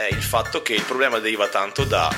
[0.00, 2.10] è il fatto che il problema deriva tanto da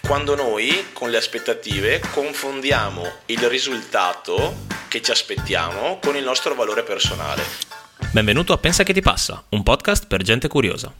[0.00, 6.84] quando noi con le aspettative confondiamo il risultato che ci aspettiamo con il nostro valore
[6.84, 7.42] personale.
[8.12, 10.92] Benvenuto a Pensa che ti passa, un podcast per gente curiosa.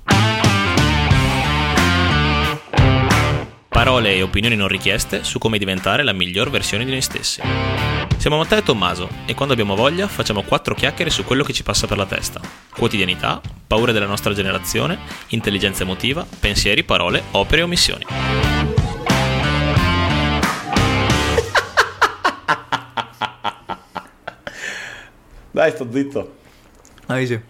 [3.69, 7.96] Parole e opinioni non richieste su come diventare la miglior versione di noi stessi.
[8.19, 11.63] Siamo Matteo e Tommaso e quando abbiamo voglia facciamo quattro chiacchiere su quello che ci
[11.63, 12.41] passa per la testa.
[12.75, 14.99] Quotidianità, paure della nostra generazione,
[15.29, 18.05] intelligenza emotiva, pensieri, parole, opere e omissioni.
[25.53, 26.37] Dai, sto zitto.
[27.07, 27.41] Ah, sì.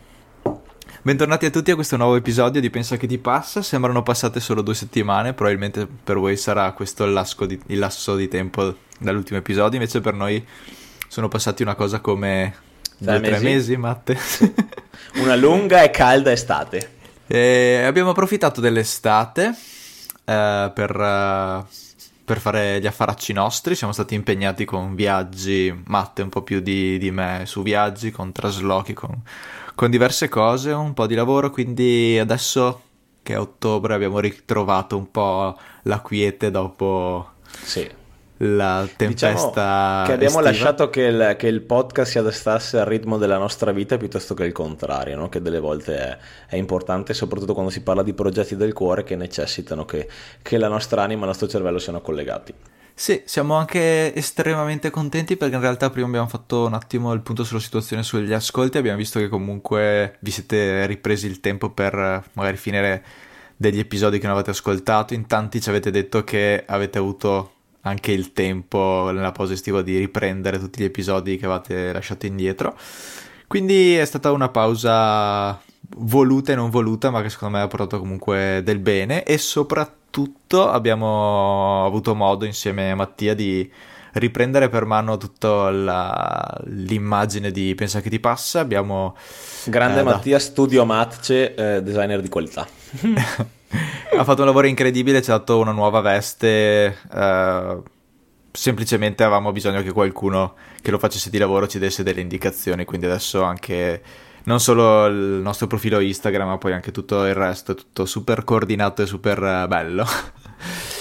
[1.06, 3.62] Bentornati a tutti a questo nuovo episodio di Pensa che ti passa.
[3.62, 8.16] Sembrano passate solo due settimane, probabilmente per voi sarà questo il lasso di, il lasso
[8.16, 10.44] di tempo dall'ultimo episodio, invece per noi
[11.06, 13.44] sono passati una cosa come Tre due o tre mesi?
[13.44, 14.18] mesi, Matte.
[15.22, 16.94] Una lunga e calda estate.
[17.28, 19.54] E abbiamo approfittato dell'estate
[20.24, 21.64] eh, per, eh,
[22.24, 23.76] per fare gli affaracci nostri.
[23.76, 28.32] Siamo stati impegnati con viaggi, Matte un po' più di, di me su viaggi, con
[28.32, 29.22] traslochi, con,
[29.76, 31.50] con diverse cose, un po' di lavoro.
[31.50, 32.82] Quindi adesso
[33.22, 37.88] che è ottobre abbiamo ritrovato un po' la quiete dopo Sì.
[38.40, 40.02] la tempesta.
[40.02, 40.40] Diciamo che abbiamo estiva.
[40.42, 44.44] lasciato che il, che il podcast si adattasse al ritmo della nostra vita piuttosto che
[44.44, 45.28] il contrario, no?
[45.28, 46.18] che delle volte è,
[46.48, 50.08] è importante, soprattutto quando si parla di progetti del cuore che necessitano che,
[50.42, 52.54] che la nostra anima e il nostro cervello siano collegati.
[52.98, 57.44] Sì, siamo anche estremamente contenti perché in realtà prima abbiamo fatto un attimo il punto
[57.44, 62.22] sulla situazione sugli ascolti, abbiamo visto che comunque vi siete ripresi il tempo per eh,
[62.32, 63.04] magari finire
[63.54, 67.52] degli episodi che non avete ascoltato, in tanti ci avete detto che avete avuto
[67.82, 72.76] anche il tempo nella pausa estiva di riprendere tutti gli episodi che avete lasciato indietro.
[73.46, 75.60] Quindi è stata una pausa
[75.98, 80.68] voluta e non voluta, ma che secondo me ha portato comunque del bene e soprattutto
[80.68, 83.70] abbiamo avuto modo insieme a Mattia di
[84.14, 88.60] riprendere per mano tutta la- l'immagine di Pensa che ti passa.
[88.60, 89.14] Abbiamo
[89.64, 92.66] Grande eh, da- Mattia, studio Matce, eh, designer di qualità.
[94.16, 96.96] ha fatto un lavoro incredibile, ci ha dato una nuova veste.
[97.12, 97.82] eh,
[98.52, 102.84] semplicemente avevamo bisogno che qualcuno che lo facesse di lavoro ci desse delle indicazioni.
[102.86, 104.02] Quindi adesso anche
[104.46, 108.42] non solo il nostro profilo Instagram, ma poi anche tutto il resto è tutto super
[108.44, 110.06] coordinato e super eh, bello.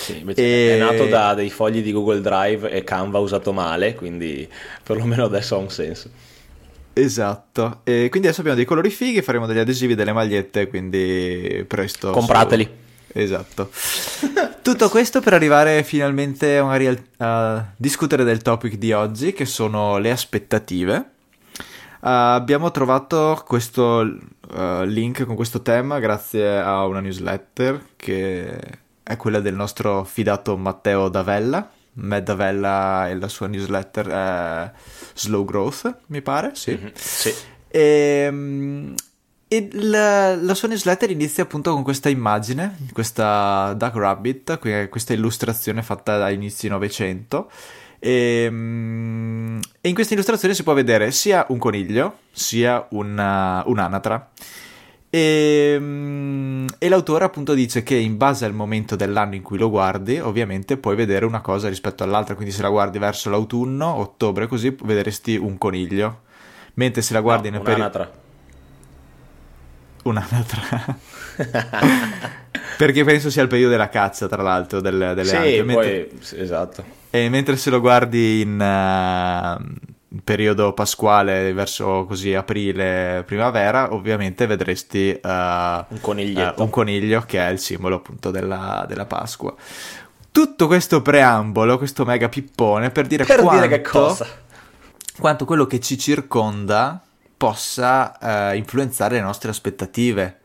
[0.06, 3.96] Sì, invece E- È nato da dei fogli di Google Drive e Canva usato male,
[3.96, 4.48] quindi
[4.84, 6.10] perlomeno adesso ha un senso.
[6.94, 7.82] Esatto.
[7.84, 12.08] E quindi adesso abbiamo dei colori fighi, faremo degli adesivi, delle magliette, quindi presto.
[12.08, 12.70] su- Comprateli.
[13.18, 13.70] Esatto.
[14.62, 19.98] Tutto questo per arrivare finalmente magari al- a discutere del topic di oggi, che sono
[19.98, 21.10] le aspettative.
[22.06, 28.60] Uh, abbiamo trovato questo uh, link con questo tema grazie a una newsletter che
[29.02, 31.68] è quella del nostro fidato Matteo Davella.
[31.94, 34.72] Matt Davella e la sua newsletter è
[35.16, 36.74] Slow Growth, mi pare, sì.
[36.80, 37.34] Mhm, Sì.
[37.70, 38.94] E, mm,
[39.48, 45.14] e la, la sua newsletter inizia appunto con questa immagine, questa Duck Rabbit, que- questa
[45.14, 47.50] illustrazione fatta a inizi Novecento.
[48.00, 54.30] E, mm, e in questa illustrazione si può vedere sia un coniglio sia una- un'anatra.
[55.10, 59.70] E, mm, e l'autore appunto dice che in base al momento dell'anno in cui lo
[59.70, 62.36] guardi, ovviamente puoi vedere una cosa rispetto all'altra.
[62.36, 66.22] Quindi se la guardi verso l'autunno, ottobre, così vedresti un coniglio.
[66.74, 68.24] Mentre se la guardi No, nel periodo un'anatra.
[70.04, 70.98] un'anatra.
[72.78, 75.64] Perché penso sia il periodo della caccia, tra l'altro, del- delle Sì, anatre.
[75.64, 76.84] Mentre- poi, sì, esatto.
[77.10, 85.12] E mentre se lo guardi in eh, periodo pasquale, verso così aprile, primavera, ovviamente vedresti
[85.12, 86.60] eh, Un coniglietto.
[86.60, 89.54] eh, un coniglio che è il simbolo appunto della, della Pasqua.
[90.32, 94.28] Tutto questo preambolo, questo mega pippone, per dire Per quanto, dire che cosa?
[95.18, 97.02] quanto quello che ci circonda
[97.38, 100.40] possa eh, influenzare le nostre aspettative.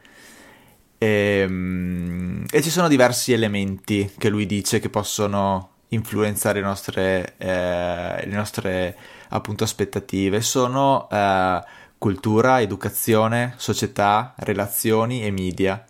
[1.02, 8.26] Ehm, E, ci sono diversi elementi che lui dice che possono influenzare le nostre, eh,
[8.26, 8.96] le nostre
[9.28, 10.40] appunto aspettative.
[10.40, 11.62] Sono eh,
[11.96, 15.84] cultura, educazione, società, relazioni e media.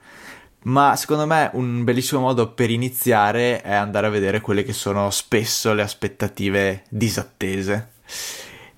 [0.64, 5.10] Ma secondo me un bellissimo modo per iniziare è andare a vedere quelle che sono
[5.10, 7.92] spesso le aspettative disattese.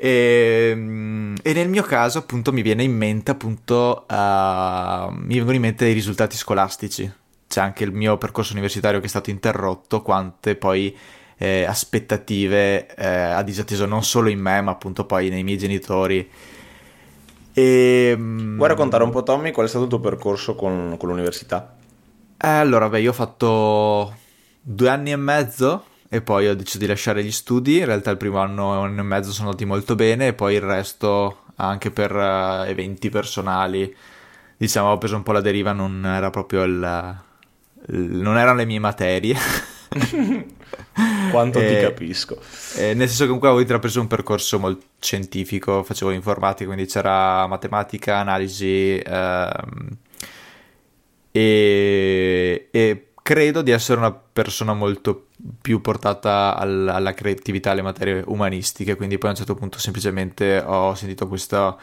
[0.05, 5.55] E, mm, e nel mio caso, appunto, mi viene in mente, appunto, uh, mi vengono
[5.55, 7.09] in mente i risultati scolastici.
[7.47, 10.97] C'è anche il mio percorso universitario che è stato interrotto, quante poi
[11.37, 16.29] eh, aspettative eh, ha disatteso non solo in me, ma appunto poi nei miei genitori.
[17.53, 21.11] E, mm, Vuoi raccontare un po', Tommy, qual è stato il tuo percorso con, con
[21.11, 21.77] l'università?
[22.37, 24.17] Eh, allora, beh, io ho fatto
[24.61, 27.79] due anni e mezzo e poi ho deciso di lasciare gli studi.
[27.79, 30.56] In realtà il primo anno e anno e mezzo sono andati molto bene e poi
[30.56, 33.97] il resto anche per uh, eventi personali.
[34.55, 37.19] Diciamo, ho preso un po' la deriva, non era proprio il,
[37.87, 39.35] il non erano le mie materie.
[41.31, 42.38] Quanto e, ti capisco.
[42.76, 48.19] nel senso che comunque avevo intrapreso un percorso molto scientifico, facevo informatica, quindi c'era matematica,
[48.19, 49.88] analisi ehm,
[51.31, 55.29] e, e, credo di essere una persona molto
[55.62, 60.58] più portata al, alla creatività, alle materie umanistiche, quindi poi a un certo punto semplicemente
[60.58, 61.75] ho sentito questa,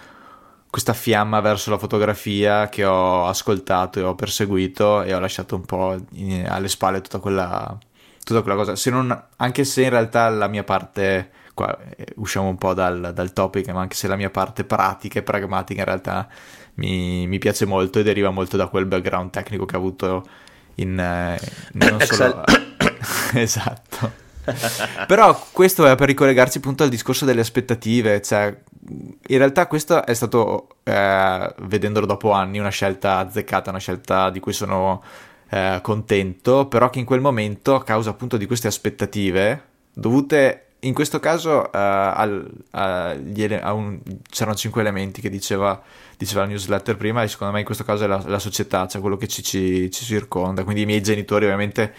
[0.69, 5.65] questa fiamma verso la fotografia che ho ascoltato e ho perseguito e ho lasciato un
[5.65, 7.75] po' in, alle spalle tutta quella
[8.23, 12.47] tutta quella cosa, se non, anche se in realtà la mia parte, qua eh, usciamo
[12.47, 15.85] un po' dal, dal topic, ma anche se la mia parte pratica e pragmatica in
[15.87, 16.27] realtà
[16.75, 20.27] mi, mi piace molto e deriva molto da quel background tecnico che ho avuto
[20.81, 20.99] in...
[20.99, 21.39] Eh,
[21.73, 22.43] non solo...
[23.33, 24.27] esatto.
[25.07, 28.55] Però questo è per ricollegarsi appunto al discorso delle aspettative, cioè
[29.27, 34.39] in realtà questo è stato, eh, vedendolo dopo anni, una scelta azzeccata, una scelta di
[34.39, 35.03] cui sono
[35.49, 40.93] eh, contento, però che in quel momento, a causa appunto di queste aspettative, dovute in
[40.93, 42.49] questo caso uh, al,
[43.35, 43.99] ele- un,
[44.29, 45.81] c'erano cinque elementi che diceva,
[46.17, 49.01] diceva la newsletter prima e secondo me in questo caso è la, la società, cioè
[49.01, 51.93] quello che ci, ci, ci, circonda, quindi i miei genitori ovviamente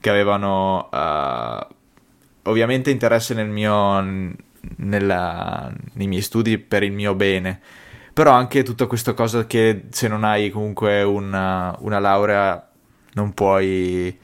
[0.00, 1.74] che avevano uh,
[2.50, 4.00] ovviamente interesse nel mio,
[4.76, 7.60] nella, nei miei studi per il mio bene,
[8.12, 12.70] però anche tutta questa cosa che se non hai comunque una, una laurea
[13.12, 14.18] non puoi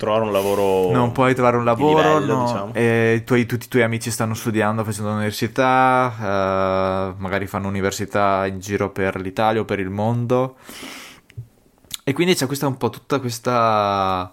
[0.00, 0.90] trovare un lavoro.
[0.90, 2.44] Non puoi trovare un lavoro, livello, no.
[2.44, 2.74] diciamo.
[2.74, 8.60] e tuoi, tutti i tuoi amici stanno studiando, facendo l'università, uh, magari fanno università in
[8.60, 10.56] giro per l'Italia o per il mondo.
[12.02, 14.32] E quindi c'è questa un po' tutta questa.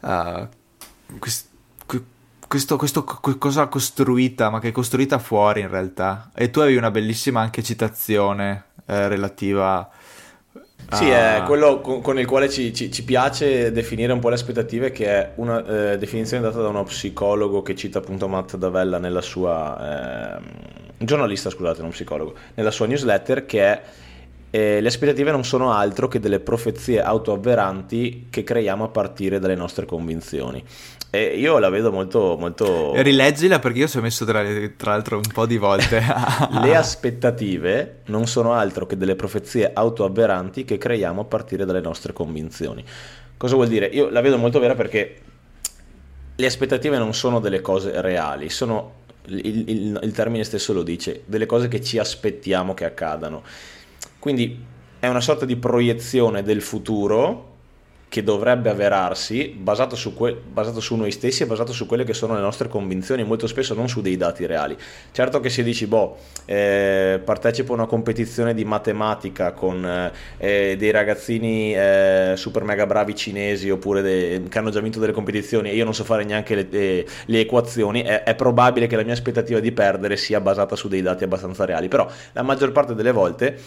[0.00, 0.48] Uh,
[1.18, 1.48] quest,
[2.46, 6.30] questo, questo, cosa costruita, ma che è costruita fuori in realtà.
[6.34, 9.88] E tu avevi una bellissima anche citazione eh, relativa
[10.92, 11.36] sì, ah.
[11.36, 14.90] è quello con, con il quale ci, ci, ci, piace definire un po' le aspettative,
[14.90, 19.22] che è una eh, definizione data da uno psicologo che cita appunto Matt Davella nella
[19.22, 20.38] sua...
[20.38, 23.82] Eh, giornalista, scusate, non psicologo, nella sua newsletter, che è
[24.54, 29.54] eh, le aspettative non sono altro che delle profezie autoavveranti che creiamo a partire dalle
[29.54, 30.62] nostre convinzioni.
[31.08, 32.92] E io la vedo molto, molto...
[32.94, 34.44] Rileggila perché io ci ho messo tra,
[34.76, 36.02] tra l'altro un po' di volte.
[36.60, 42.12] Le aspettative non sono altro che delle profezie autoavveranti che creiamo a partire dalle nostre
[42.12, 42.84] convinzioni.
[43.38, 43.86] Cosa vuol dire?
[43.86, 45.16] Io la vedo molto vera perché
[46.36, 51.22] le aspettative non sono delle cose reali, sono, il, il, il termine stesso lo dice,
[51.24, 53.42] delle cose che ci aspettiamo che accadano.
[54.22, 54.56] Quindi
[55.00, 57.50] è una sorta di proiezione del futuro
[58.08, 62.12] che dovrebbe avverarsi basato su, que- basato su, noi stessi e basato su quelle che
[62.12, 64.76] sono le nostre convinzioni, molto spesso non su dei dati reali.
[65.10, 70.90] Certo che se dici, boh, eh, partecipo a una competizione di matematica con eh, dei
[70.92, 75.74] ragazzini eh, super mega bravi cinesi oppure de- che hanno già vinto delle competizioni e
[75.74, 79.14] io non so fare neanche le, le, le equazioni, è, è probabile che la mia
[79.14, 83.10] aspettativa di perdere sia basata su dei dati abbastanza reali, però la maggior parte delle
[83.10, 83.58] volte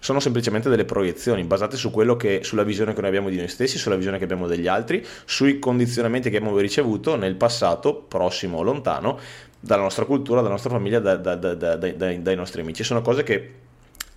[0.00, 3.78] sono semplicemente delle proiezioni basate su che, sulla visione che noi abbiamo di noi stessi,
[3.78, 8.62] sulla visione che abbiamo degli altri, sui condizionamenti che abbiamo ricevuto nel passato, prossimo o
[8.62, 9.18] lontano,
[9.60, 12.82] dalla nostra cultura, dalla nostra famiglia, da, da, da, dai nostri amici.
[12.82, 13.50] Sono cose che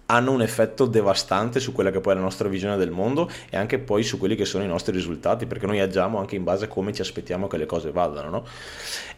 [0.06, 3.58] hanno un effetto devastante su quella che poi è la nostra visione del mondo e
[3.58, 6.66] anche poi su quelli che sono i nostri risultati, perché noi agiamo anche in base
[6.66, 8.46] a come ci aspettiamo che le cose vadano, no?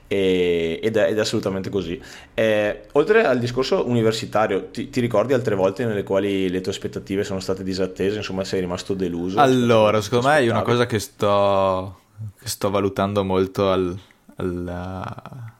[0.07, 1.99] E, ed, è, ed, è, assolutamente così.
[2.33, 7.23] Eh, oltre al discorso universitario, ti, ti, ricordi altre volte nelle quali le tue aspettative
[7.23, 8.17] sono state disattese?
[8.17, 9.39] Insomma, sei rimasto deluso?
[9.39, 11.99] Allora, secondo me è una cosa che sto,
[12.39, 13.97] che sto valutando molto al,
[14.35, 15.53] al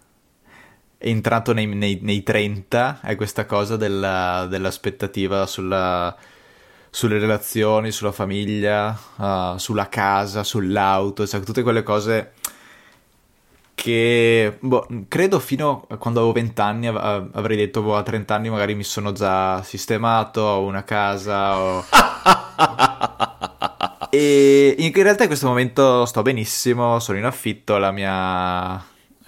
[0.97, 6.15] entrato nei, nei, nei, 30 è questa cosa della, dell'aspettativa sulla,
[6.89, 12.33] sulle relazioni, sulla famiglia, uh, sulla casa, sull'auto, cioè tutte quelle cose
[13.75, 18.33] che boh, credo fino a quando avevo 20 anni av- avrei detto boh, a 30
[18.33, 21.85] anni magari mi sono già sistemato, ho una casa ho...
[24.09, 28.83] e in realtà in questo momento sto benissimo, sono in affitto, la mia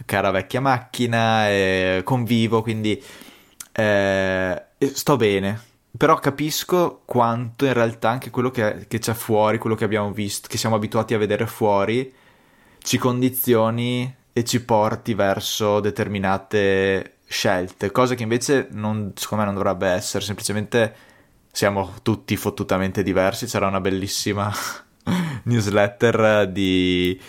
[0.06, 3.01] cara vecchia macchina, e convivo, quindi
[3.74, 5.62] eh, sto bene.
[5.98, 10.48] Però capisco quanto in realtà anche quello che, che, c'è fuori, quello che abbiamo visto,
[10.48, 12.13] che siamo abituati a vedere fuori,
[12.80, 19.60] ci condizioni e ci porti verso determinate scelte, cosa che invece non, secondo me non
[19.60, 20.94] dovrebbe essere, semplicemente
[21.51, 24.53] siamo tutti fottutamente diversi, c'era una bellissima
[25.41, 27.20] newsletter di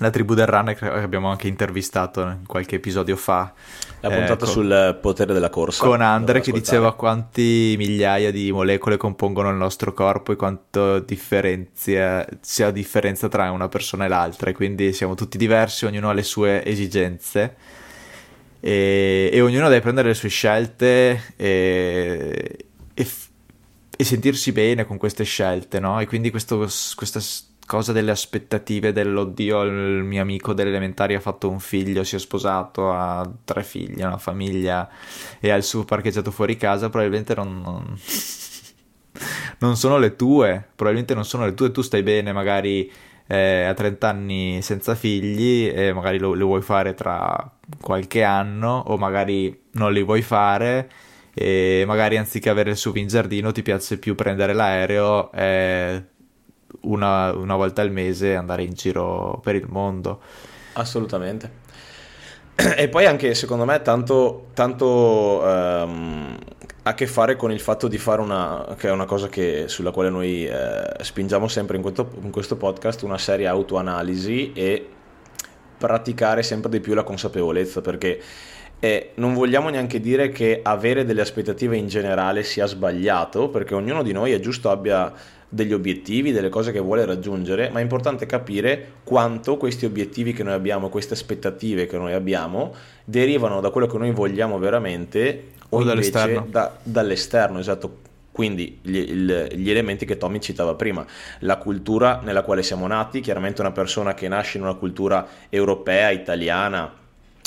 [0.00, 3.50] la tribù del runner che abbiamo anche intervistato in qualche episodio fa.
[4.02, 5.84] La puntata eh, con, sul potere della corsa.
[5.84, 12.26] Con Andre che diceva quanti migliaia di molecole compongono il nostro corpo e quanto differenzia,
[12.40, 14.50] sia differenza tra una persona e l'altra.
[14.50, 17.54] E quindi siamo tutti diversi, ognuno ha le sue esigenze.
[18.58, 23.08] E, e ognuno deve prendere le sue scelte e, e,
[23.96, 26.00] e sentirsi bene con queste scelte, no?
[26.00, 26.58] E quindi questo,
[26.96, 27.20] questa
[27.72, 32.18] cosa delle aspettative dell'oddio, il mio amico delle elementari ha fatto un figlio, si è
[32.18, 34.86] sposato, ha tre figli, una famiglia
[35.40, 37.96] e ha il suo parcheggiato fuori casa, probabilmente non, non,
[39.60, 42.92] non sono le tue, probabilmente non sono le tue, tu stai bene magari
[43.26, 48.82] eh, a 30 anni senza figli e magari lo, lo vuoi fare tra qualche anno
[48.86, 50.90] o magari non li vuoi fare
[51.32, 56.04] e magari anziché avere il SUV in giardino ti piace più prendere l'aereo e
[56.80, 60.20] una, una volta al mese andare in giro per il mondo.
[60.74, 61.60] Assolutamente.
[62.76, 66.36] E poi anche secondo me tanto, tanto um,
[66.82, 69.90] a che fare con il fatto di fare una, che è una cosa che, sulla
[69.90, 74.88] quale noi eh, spingiamo sempre in questo, in questo podcast, una seria autoanalisi e
[75.78, 78.20] praticare sempre di più la consapevolezza perché
[78.78, 84.02] eh, non vogliamo neanche dire che avere delle aspettative in generale sia sbagliato perché ognuno
[84.02, 85.12] di noi è giusto abbia
[85.54, 90.42] degli obiettivi, delle cose che vuole raggiungere, ma è importante capire quanto questi obiettivi che
[90.42, 95.80] noi abbiamo, queste aspettative che noi abbiamo, derivano da quello che noi vogliamo veramente o,
[95.80, 96.46] o dall'esterno.
[96.48, 97.98] Da, dall'esterno, esatto.
[98.32, 101.04] Quindi gli, gli, elementi che Tommy citava prima,
[101.40, 106.08] la cultura nella quale siamo nati, chiaramente una persona che nasce in una cultura europea,
[106.08, 106.90] italiana,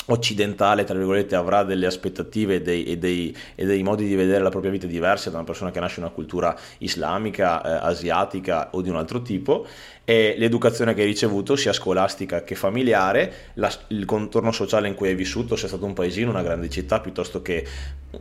[0.06, 4.42] occidentale, tra virgolette, avrà delle aspettative e dei, e, dei, e dei, modi di vedere
[4.42, 8.70] la propria vita diversi da una persona che nasce in una cultura islamica, eh, asiatica
[8.72, 9.66] o di un altro tipo
[10.08, 15.08] e l'educazione che hai ricevuto sia scolastica che familiare, la, il contorno sociale in cui
[15.08, 17.66] hai vissuto, sia stato un paesino, una grande città, piuttosto che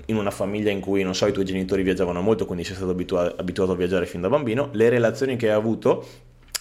[0.07, 2.89] in una famiglia in cui, non so, i tuoi genitori viaggiavano molto, quindi sei stato
[2.89, 6.03] abituato, abituato a viaggiare fin da bambino, le relazioni che hai avuto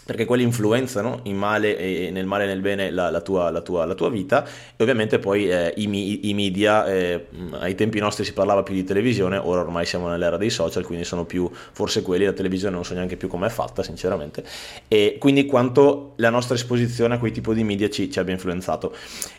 [0.04, 3.84] perché quelli influenzano in male nel male e nel bene la, la, tua, la, tua,
[3.84, 8.32] la tua, vita e ovviamente poi eh, i, i, media, eh, ai tempi nostri si
[8.32, 12.25] parlava più di televisione, ora ormai siamo nell'era dei social, quindi sono più forse quelli,
[12.25, 14.44] la televisione non so neanche più com'è fatta sinceramente,
[14.88, 18.94] e quindi quanto la nostra esposizione a quei tipi di media ci, ci abbia influenzato.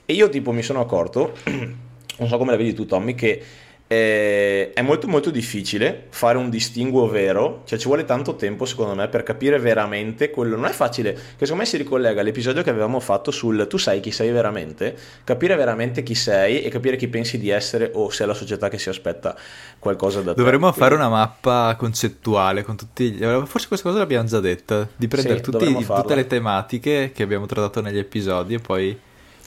[0.06, 3.42] E io tipo mi sono accorto, non so come la vedi tu Tommy, che
[3.88, 8.96] eh, è molto molto difficile fare un distinguo vero, cioè ci vuole tanto tempo secondo
[8.96, 12.72] me per capire veramente quello, non è facile, che secondo me si ricollega all'episodio che
[12.72, 17.08] avevamo fatto sul tu sai chi sei veramente, capire veramente chi sei e capire chi
[17.08, 19.36] pensi di essere o se è la società che si aspetta
[19.78, 20.42] qualcosa da te.
[20.42, 23.24] Dovremmo fare una mappa concettuale con tutti, gli...
[23.46, 27.46] forse questa cosa l'abbiamo già detta, di prendere sì, tutti, tutte le tematiche che abbiamo
[27.46, 28.98] trattato negli episodi e poi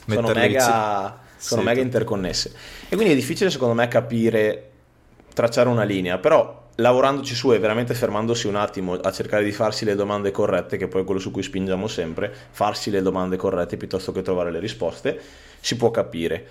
[0.05, 2.51] metterle mega sono sì, mega interconnesse.
[2.89, 4.69] E quindi è difficile secondo me capire,
[5.33, 9.85] tracciare una linea, però lavorandoci su e veramente fermandosi un attimo a cercare di farsi
[9.85, 13.77] le domande corrette, che poi è quello su cui spingiamo sempre, farsi le domande corrette
[13.77, 15.19] piuttosto che trovare le risposte,
[15.59, 16.45] si può capire.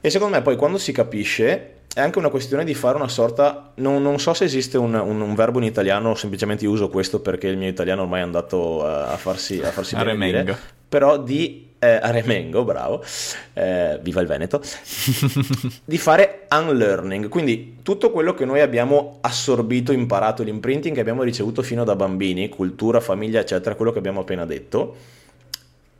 [0.00, 3.72] E secondo me poi quando si capisce è anche una questione di fare una sorta,
[3.76, 7.46] non, non so se esiste un, un, un, verbo in italiano, semplicemente uso questo perché
[7.46, 12.10] il mio italiano ormai è andato a, farsi, a farsi bene però di eh, a
[12.10, 13.04] Remengo, bravo,
[13.52, 14.62] eh, viva il Veneto,
[15.84, 21.62] di fare unlearning, quindi tutto quello che noi abbiamo assorbito, imparato, l'imprinting che abbiamo ricevuto
[21.62, 24.96] fino da bambini, cultura, famiglia, eccetera, quello che abbiamo appena detto,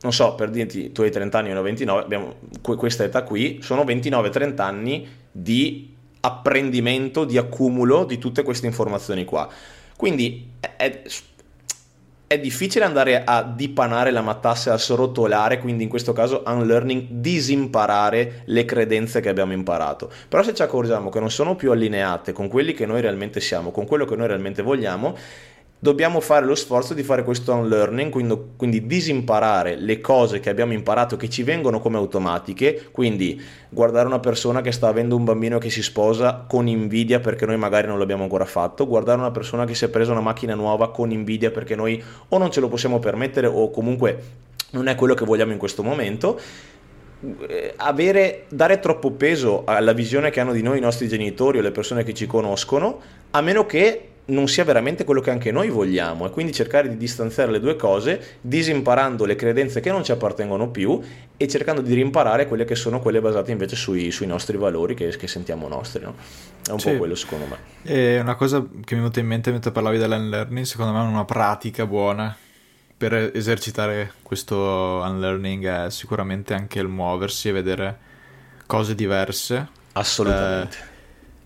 [0.01, 3.23] non so, per dirti, tu hai 30 anni, io ne ho 29, abbiamo questa età
[3.23, 9.47] qui, sono 29-30 anni di apprendimento, di accumulo di tutte queste informazioni qua.
[9.95, 11.01] Quindi è, è
[12.39, 18.41] difficile andare a dipanare la matassa e a srotolare, quindi in questo caso unlearning, disimparare
[18.45, 20.11] le credenze che abbiamo imparato.
[20.27, 23.71] Però se ci accorgiamo che non sono più allineate con quelli che noi realmente siamo,
[23.71, 25.15] con quello che noi realmente vogliamo,
[25.85, 30.73] dobbiamo fare lo sforzo di fare questo unlearning, quindi, quindi disimparare le cose che abbiamo
[30.73, 33.39] imparato che ci vengono come automatiche, quindi
[33.69, 37.57] guardare una persona che sta avendo un bambino che si sposa con invidia perché noi
[37.57, 40.89] magari non l'abbiamo ancora fatto, guardare una persona che si è presa una macchina nuova
[40.89, 44.23] con invidia perché noi o non ce lo possiamo permettere o comunque
[44.71, 46.39] non è quello che vogliamo in questo momento.
[47.47, 51.61] Eh, avere, dare troppo peso alla visione che hanno di noi i nostri genitori o
[51.61, 52.99] le persone che ci conoscono,
[53.29, 56.97] a meno che non sia veramente quello che anche noi vogliamo e quindi cercare di
[56.97, 60.99] distanziare le due cose disimparando le credenze che non ci appartengono più
[61.37, 65.15] e cercando di rimparare quelle che sono quelle basate invece sui, sui nostri valori che,
[65.15, 66.15] che, sentiamo nostri no?
[66.67, 66.91] è un sì.
[66.91, 69.97] po' quello secondo me e una cosa che mi è venuta in mente mentre parlavi
[69.97, 72.35] dell'unlearning secondo me è una pratica buona
[72.97, 74.55] per esercitare questo
[75.05, 77.99] unlearning è sicuramente anche il muoversi e vedere
[78.65, 79.67] cose diverse.
[79.93, 80.77] Assolutamente.
[80.77, 80.94] Eh,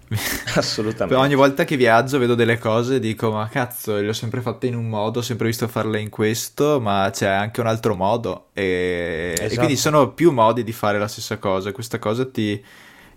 [0.56, 1.22] Assolutamente.
[1.22, 4.68] ogni volta che viaggio vedo delle cose e dico: Ma cazzo, le ho sempre fatte
[4.68, 8.48] in un modo, ho sempre visto farle in questo, ma c'è anche un altro modo.
[8.54, 9.54] E, esatto.
[9.54, 11.72] e quindi sono più modi di fare la stessa cosa.
[11.72, 12.64] Questa cosa ti.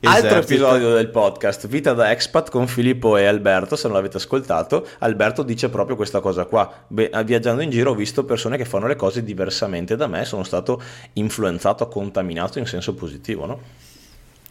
[0.04, 0.34] Esercita.
[0.34, 4.84] Altro episodio del podcast Vita da Expat con Filippo e Alberto, se non l'avete ascoltato,
[4.98, 6.84] Alberto dice proprio questa cosa qua.
[6.88, 10.42] Beh, viaggiando in giro ho visto persone che fanno le cose diversamente da me, sono
[10.42, 10.82] stato
[11.12, 13.60] influenzato, contaminato in senso positivo, no?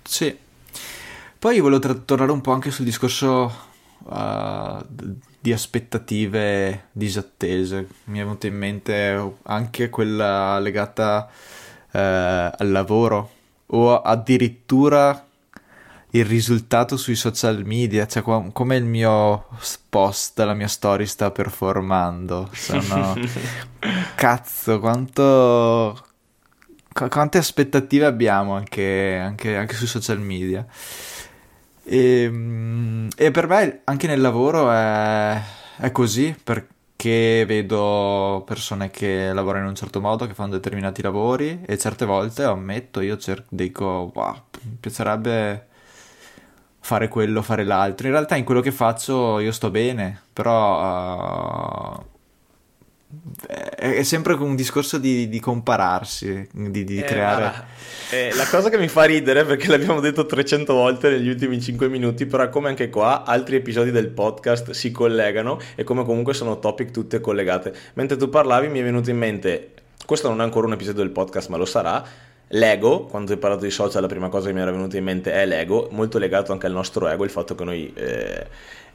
[0.04, 0.34] Sì,
[1.42, 3.52] poi volevo tra- tornare un po' anche sul discorso
[4.04, 4.78] uh,
[5.40, 7.88] di aspettative disattese.
[8.04, 11.28] Mi è venuta in mente anche quella legata
[11.94, 13.32] uh, al lavoro
[13.66, 15.26] o addirittura
[16.12, 19.48] il risultato sui social media, cioè come il mio
[19.90, 22.52] post, la mia story sta performando.
[22.54, 23.16] Sono...
[24.14, 26.06] Cazzo, quanto...
[26.94, 30.64] Qu- quante aspettative abbiamo anche, anche, anche sui social media.
[31.84, 35.42] E, ehm, e per me anche nel lavoro è,
[35.78, 41.62] è così perché vedo persone che lavorano in un certo modo, che fanno determinati lavori
[41.66, 45.68] e certe volte ammetto, io cer- dico, wow, mi piacerebbe
[46.80, 48.08] fare quello, fare l'altro.
[48.08, 52.06] In realtà in quello che faccio io sto bene, però uh,
[53.76, 57.66] è sempre un discorso di, di compararsi, di, di eh, creare...
[58.12, 61.88] Eh, la cosa che mi fa ridere, perché l'abbiamo detto 300 volte negli ultimi 5
[61.88, 66.60] minuti, però come anche qua altri episodi del podcast si collegano e come comunque sono
[66.60, 67.74] topic tutte collegate.
[67.94, 69.72] Mentre tu parlavi mi è venuto in mente,
[70.06, 73.64] questo non è ancora un episodio del podcast ma lo sarà, L'ego, quando hai parlato
[73.64, 76.52] di social la prima cosa che mi era venuta in mente è l'ego, molto legato
[76.52, 78.46] anche al nostro ego, il fatto che noi eh,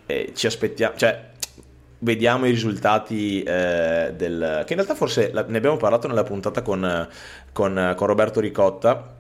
[0.05, 1.31] eh, ci aspettiamo, cioè
[2.07, 4.63] vediamo i risultati eh, del...
[4.65, 7.09] che in realtà forse ne abbiamo parlato nella puntata con,
[7.53, 9.15] con, con Roberto Ricotta,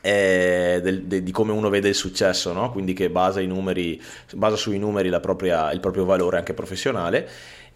[0.00, 2.72] eh, del, de, di come uno vede il successo, no?
[2.72, 7.28] quindi che basa, numeri, basa sui numeri propria, il proprio valore anche professionale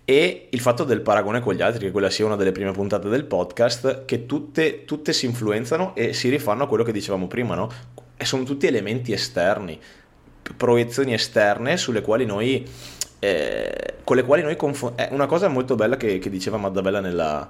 [0.04, 3.08] e il fatto del paragone con gli altri, che quella sia una delle prime puntate
[3.08, 7.54] del podcast, che tutte, tutte si influenzano e si rifanno a quello che dicevamo prima,
[7.54, 7.70] no?
[8.16, 9.78] Sono tutti elementi esterni,
[10.56, 12.66] proiezioni esterne sulle quali noi
[13.18, 15.14] eh, con le quali noi confondiamo.
[15.14, 17.48] Una cosa molto bella che, che diceva Maddabella nella,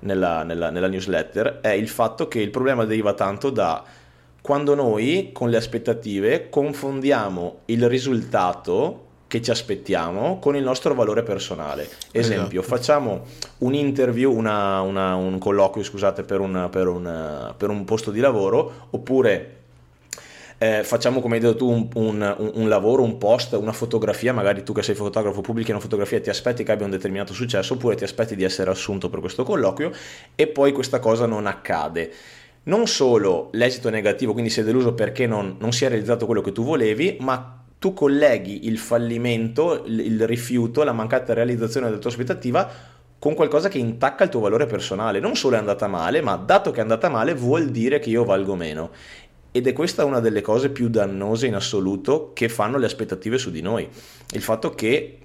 [0.00, 3.84] nella, nella, nella, newsletter è il fatto che il problema deriva tanto da
[4.40, 11.22] quando noi con le aspettative confondiamo il risultato che ci aspettiamo con il nostro valore
[11.22, 11.86] personale.
[12.12, 12.76] Esempio, esatto.
[12.76, 13.24] facciamo
[13.58, 18.20] un interview, una, una, un colloquio, scusate, per un, per, un, per un posto di
[18.20, 19.57] lavoro, oppure
[20.58, 24.64] eh, facciamo come hai detto tu un, un, un, lavoro, un post, una fotografia, magari
[24.64, 27.74] tu che sei fotografo pubblichi una fotografia e ti aspetti che abbia un determinato successo
[27.74, 29.92] oppure ti aspetti di essere assunto per questo colloquio
[30.34, 32.10] e poi questa cosa non accade.
[32.64, 36.40] Non solo l'esito è negativo, quindi sei deluso perché non, non si è realizzato quello
[36.40, 42.00] che tu volevi, ma tu colleghi il fallimento, il, il rifiuto, la mancata realizzazione della
[42.00, 45.20] tua aspettativa con qualcosa che intacca il tuo valore personale.
[45.20, 48.24] Non solo è andata male, ma dato che è andata male vuol dire che io
[48.24, 48.90] valgo meno.
[49.50, 53.50] Ed è questa una delle cose più dannose in assoluto che fanno le aspettative su
[53.50, 53.88] di noi.
[54.32, 55.18] Il fatto che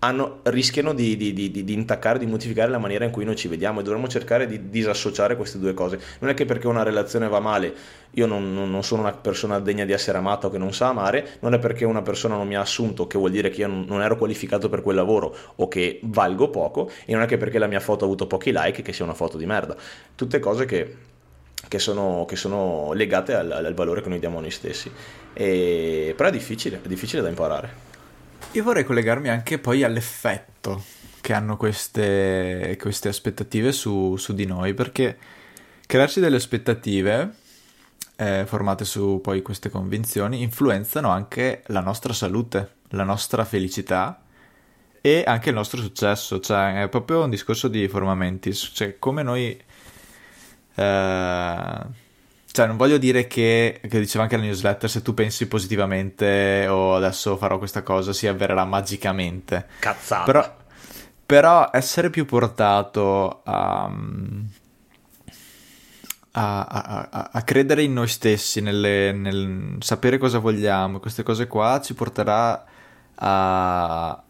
[0.00, 3.48] hanno, rischiano di, di, di, di, intaccare, di modificare la maniera in cui noi ci
[3.48, 6.00] vediamo e dovremmo cercare di disassociare queste due cose.
[6.20, 7.74] Non è che perché una relazione va male
[8.12, 11.36] io non, non, sono una persona degna di essere amata o che non sa amare,
[11.40, 14.00] non è perché una persona non mi ha assunto che vuol dire che io non
[14.00, 17.66] ero qualificato per quel lavoro o che valgo poco e non è che perché la
[17.66, 19.76] mia foto ha avuto pochi like che sia una foto di merda.
[20.14, 20.96] Tutte cose che
[21.70, 24.90] che sono, che sono legate al, al, valore che noi diamo a noi stessi.
[25.32, 27.88] E, però è difficile, è difficile da imparare.
[28.52, 30.82] Io vorrei collegarmi anche poi all'effetto
[31.20, 35.16] che hanno queste, queste aspettative su, su, di noi, perché
[35.86, 37.34] crearsi delle aspettative
[38.16, 44.24] eh, formate su poi queste convinzioni influenzano anche la nostra salute, la nostra felicità
[45.00, 49.56] e anche il nostro successo, cioè è proprio un discorso di formamenti, cioè come noi
[50.74, 51.80] eh,
[52.52, 56.96] cioè, non voglio dire che, che diceva anche la newsletter, se tu pensi positivamente o
[56.96, 59.66] adesso farò questa cosa si avvererà magicamente.
[59.78, 60.24] Cazzata.
[60.24, 60.56] Però,
[61.24, 63.88] però essere più portato a,
[66.32, 71.80] a, a, a credere in noi stessi, nelle, nel sapere cosa vogliamo, queste cose qua
[71.80, 72.64] ci porterà
[73.14, 74.22] a,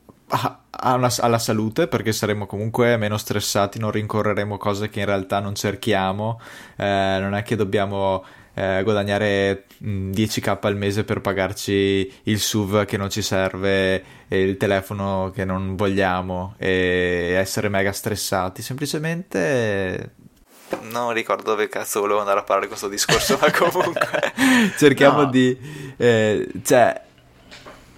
[0.82, 6.40] alla salute perché saremo comunque meno stressati, non rincorreremo cose che in realtà non cerchiamo,
[6.76, 12.96] eh, non è che dobbiamo eh, guadagnare 10k al mese per pagarci il SUV che
[12.96, 18.62] non ci serve e il telefono che non vogliamo e essere mega stressati.
[18.62, 20.14] Semplicemente
[20.82, 24.32] non ricordo dove cazzo volevo andare a parlare questo discorso, ma comunque
[24.76, 25.30] cerchiamo no.
[25.30, 25.56] di...
[25.96, 27.08] Eh, cioè,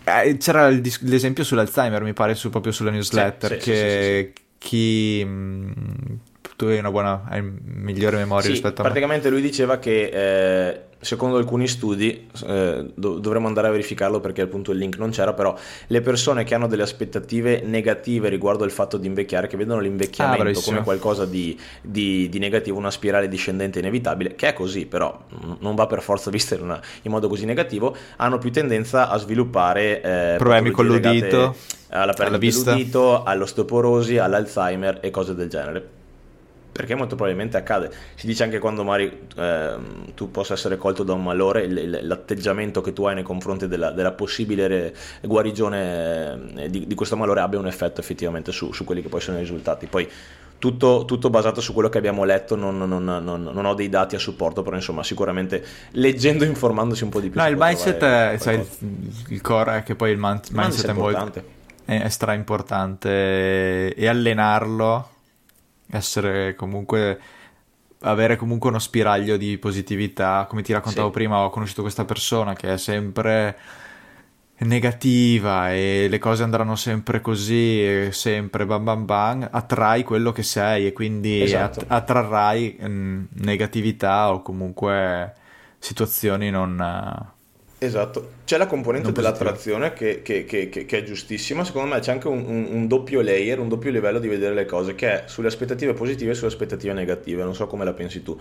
[0.04, 4.44] eh, c'era dis- l'esempio sull'Alzheimer, mi pare, su, proprio sulla newsletter, sì, che sì, sì,
[4.58, 5.24] chi...
[5.24, 6.14] Mh, mm,
[6.56, 8.90] tu hai una buona, hai migliore memoria rispetto a me.
[8.90, 14.40] Praticamente lui diceva che eh, secondo alcuni studi, eh, do- dovremmo andare a verificarlo perché
[14.40, 15.54] appunto il link non c'era, però
[15.88, 20.60] le persone che hanno delle aspettative negative riguardo al fatto di invecchiare, che vedono l'invecchiamento
[20.60, 25.18] ah, come qualcosa di, di, di, negativo, una spirale discendente inevitabile, che è così, però
[25.58, 29.18] non va per forza vista in, una, in modo così negativo, hanno più tendenza a
[29.18, 31.56] sviluppare eh, problemi con l'udito,
[31.88, 36.00] alla perdita dell'udito, all'osteoporosi, all'Alzheimer e cose del genere
[36.72, 37.90] perché molto probabilmente accade.
[38.14, 39.76] Si dice anche quando magari eh,
[40.14, 43.90] tu possa essere colto da un malore, l- l'atteggiamento che tu hai nei confronti della,
[43.90, 48.84] della possibile re- guarigione eh, di, di, questo malore abbia un effetto effettivamente su, su,
[48.84, 49.86] quelli che poi sono i risultati.
[49.86, 50.08] Poi
[50.58, 54.14] tutto, tutto basato su quello che abbiamo letto, non, non, non, non, ho dei dati
[54.14, 57.38] a supporto, però insomma sicuramente leggendo e informandosi un po' di più.
[57.38, 58.66] No, il mindset è, cioè, il,
[59.28, 61.44] il, core è che poi il man- mindset, mindset è, molto,
[61.84, 65.08] è, è stra importante e allenarlo
[65.92, 67.20] essere comunque
[68.00, 70.46] avere comunque uno spiraglio di positività.
[70.48, 71.12] Come ti raccontavo sì.
[71.12, 73.58] prima, ho conosciuto questa persona che è sempre
[74.58, 80.86] negativa e le cose andranno sempre così, sempre bam bam bam, attrai quello che sei
[80.86, 81.84] e quindi esatto.
[81.86, 85.34] attrarrai mh, negatività o comunque
[85.78, 86.80] situazioni non
[87.84, 92.28] Esatto, c'è la componente dell'attrazione che, che, che, che, è giustissima, secondo me c'è anche
[92.28, 95.48] un, un, un, doppio layer, un doppio livello di vedere le cose, che è sulle
[95.48, 98.38] aspettative positive e sulle aspettative negative, non so come la pensi tu.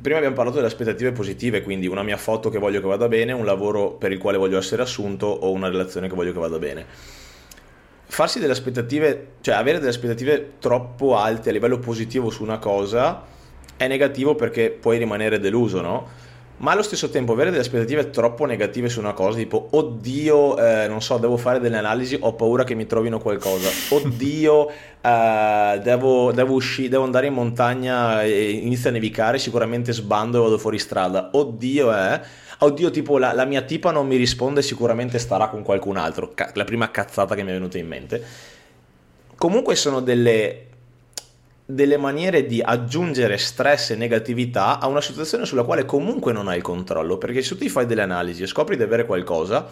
[0.00, 3.30] Prima abbiamo parlato delle aspettative positive, quindi una mia foto che voglio che vada bene,
[3.30, 6.58] un lavoro per il quale voglio essere assunto o una relazione che voglio che vada
[6.58, 6.84] bene.
[8.06, 13.22] Farsi delle aspettative, cioè avere delle aspettative troppo alte a livello positivo su una cosa
[13.76, 16.21] è negativo perché puoi rimanere deluso, no?
[16.62, 20.86] Ma allo stesso tempo avere delle aspettative troppo negative su una cosa, tipo oddio, eh,
[20.86, 24.68] non so, devo fare delle analisi, ho paura che mi trovino qualcosa, oddio,
[25.02, 30.42] eh, devo, devo, uscire, devo andare in montagna e inizia a nevicare, sicuramente sbando e
[30.42, 32.20] vado fuori strada, oddio, eh,
[32.58, 36.64] oddio, tipo la, la mia tipa non mi risponde, sicuramente starà con qualcun altro, la
[36.64, 38.24] prima cazzata che mi è venuta in mente.
[39.34, 40.66] Comunque sono delle
[41.74, 46.58] delle maniere di aggiungere stress e negatività a una situazione sulla quale comunque non hai
[46.58, 49.66] il controllo, perché se tu ti fai delle analisi e scopri di avere qualcosa,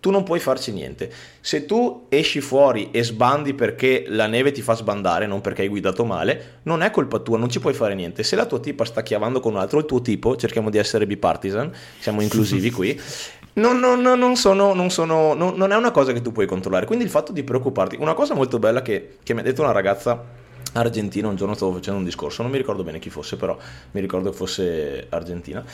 [0.00, 1.10] tu non puoi farci niente.
[1.40, 5.68] Se tu esci fuori e sbandi perché la neve ti fa sbandare, non perché hai
[5.68, 8.22] guidato male, non è colpa tua, non ci puoi fare niente.
[8.22, 11.06] Se la tua tipa sta chiavando con un altro, il tuo tipo, cerchiamo di essere
[11.06, 13.00] bipartisan, siamo inclusivi qui,
[13.54, 16.84] non, non, non, sono, non, sono, non, è una cosa che tu puoi controllare.
[16.84, 19.72] Quindi il fatto di preoccuparti, una cosa molto bella che, che mi ha detto una
[19.72, 20.37] ragazza
[20.72, 23.56] Argentina, un giorno stavo facendo un discorso, non mi ricordo bene chi fosse, però
[23.92, 25.64] mi ricordo che fosse Argentina,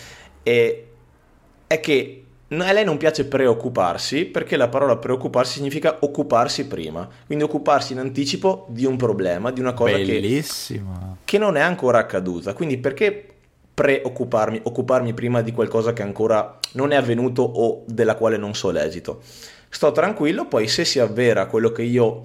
[0.43, 0.87] e
[1.67, 7.45] è che a lei non piace preoccuparsi perché la parola preoccuparsi significa occuparsi prima, quindi
[7.45, 10.45] occuparsi in anticipo di un problema, di una cosa che,
[11.25, 12.53] che, non è ancora accaduta.
[12.53, 13.27] Quindi perché
[13.73, 18.71] preoccuparmi, occuparmi prima di qualcosa che ancora non è avvenuto o della quale non so
[18.71, 19.23] l'esito?
[19.69, 22.23] Sto tranquillo, poi se si avvera quello che io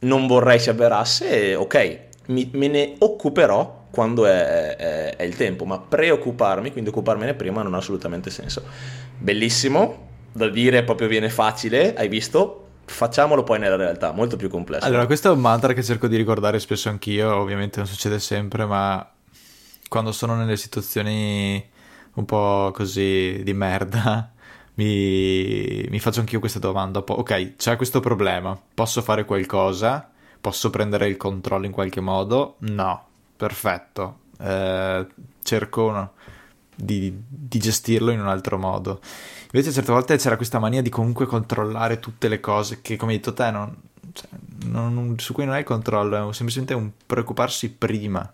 [0.00, 5.64] non vorrei si avverasse, ok, mi, me ne occuperò quando è, è, è, il tempo,
[5.64, 8.62] ma preoccuparmi, quindi occuparmene prima non ha assolutamente senso.
[9.18, 12.64] Bellissimo, da dire proprio viene facile, hai visto?
[12.84, 14.84] Facciamolo poi nella realtà, molto più complesso.
[14.84, 18.66] Allora, questo è un mantra che cerco di ricordare spesso anch'io, ovviamente non succede sempre,
[18.66, 19.10] ma
[19.88, 21.64] quando sono nelle situazioni
[22.14, 24.32] un po' così di merda,
[24.76, 27.02] mi, mi faccio anch'io questa domanda.
[27.04, 30.10] Ok, c'è questo problema, posso fare qualcosa?
[30.40, 32.56] Posso prendere il controllo in qualche modo?
[32.60, 34.18] No, perfetto.
[34.38, 35.06] Eh,
[35.42, 36.12] cerco uno,
[36.74, 39.00] di, di, gestirlo in un altro modo.
[39.50, 43.18] Invece certe volte c'era questa mania di comunque controllare tutte le cose che, come hai
[43.18, 43.74] detto te, non,
[44.12, 44.28] cioè,
[44.66, 48.30] non, su cui non hai controllo, è semplicemente un preoccuparsi prima.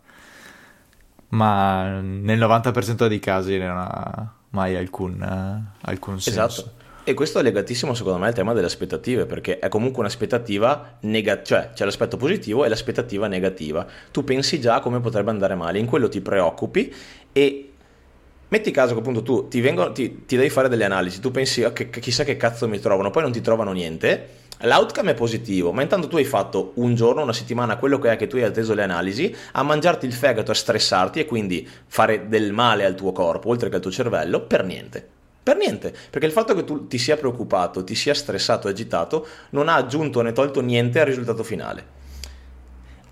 [1.29, 6.41] Ma nel 90% dei casi non ha mai alcun, uh, alcun senso.
[6.41, 6.81] Esatto.
[7.05, 11.43] E questo è legatissimo secondo me al tema delle aspettative, perché è comunque un'aspettativa negativa,
[11.45, 13.85] cioè c'è l'aspetto positivo e l'aspettativa negativa.
[14.13, 16.95] Tu pensi già come potrebbe andare male, in quello ti preoccupi
[17.33, 17.73] e
[18.47, 21.65] metti caso che appunto tu ti, vengono, ti, ti devi fare delle analisi, tu pensi
[21.65, 24.29] oh, che, che chissà che cazzo mi trovano, poi non ti trovano niente,
[24.65, 28.17] L'outcome è positivo, ma intanto tu hai fatto un giorno, una settimana, quello che è
[28.17, 32.29] che tu hai atteso le analisi, a mangiarti il fegato, a stressarti e quindi fare
[32.29, 35.09] del male al tuo corpo, oltre che al tuo cervello, per niente.
[35.43, 39.69] Per niente, perché il fatto che tu ti sia preoccupato, ti sia stressato agitato, non
[39.69, 42.01] ha aggiunto né tolto niente al risultato finale.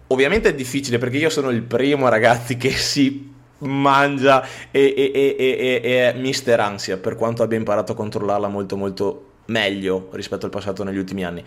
[0.09, 5.81] Ovviamente è difficile perché io sono il primo ragazzi che si mangia e, e, e,
[5.83, 10.83] e, mister ansia per quanto abbia imparato a controllarla molto molto meglio rispetto al passato
[10.83, 11.45] negli ultimi anni.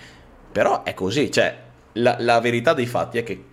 [0.51, 1.57] Però è così, cioè
[1.93, 3.43] la, la verità dei fatti è che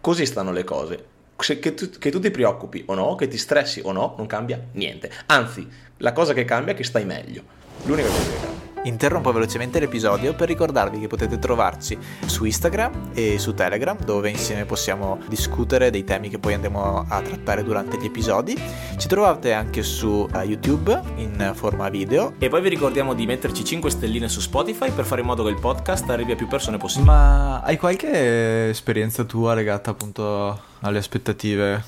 [0.00, 1.04] così stanno le cose.
[1.38, 4.26] Se, che, tu, che tu ti preoccupi o no, che ti stressi o no, non
[4.26, 5.10] cambia niente.
[5.26, 5.66] Anzi,
[5.98, 7.42] la cosa che cambia è che stai meglio.
[7.84, 8.57] L'unica cosa che cambia.
[8.84, 14.64] Interrompo velocemente l'episodio per ricordarvi che potete trovarci su Instagram e su Telegram dove insieme
[14.64, 18.56] possiamo discutere dei temi che poi andremo a trattare durante gli episodi.
[18.96, 22.34] Ci trovate anche su uh, YouTube in forma video.
[22.38, 25.50] E poi vi ricordiamo di metterci 5 stelline su Spotify per fare in modo che
[25.50, 27.10] il podcast arrivi a più persone possibile.
[27.10, 31.84] Ma hai qualche esperienza tua legata appunto alle aspettative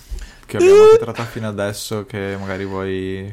[0.47, 3.33] che abbiamo trattato fino adesso che magari vuoi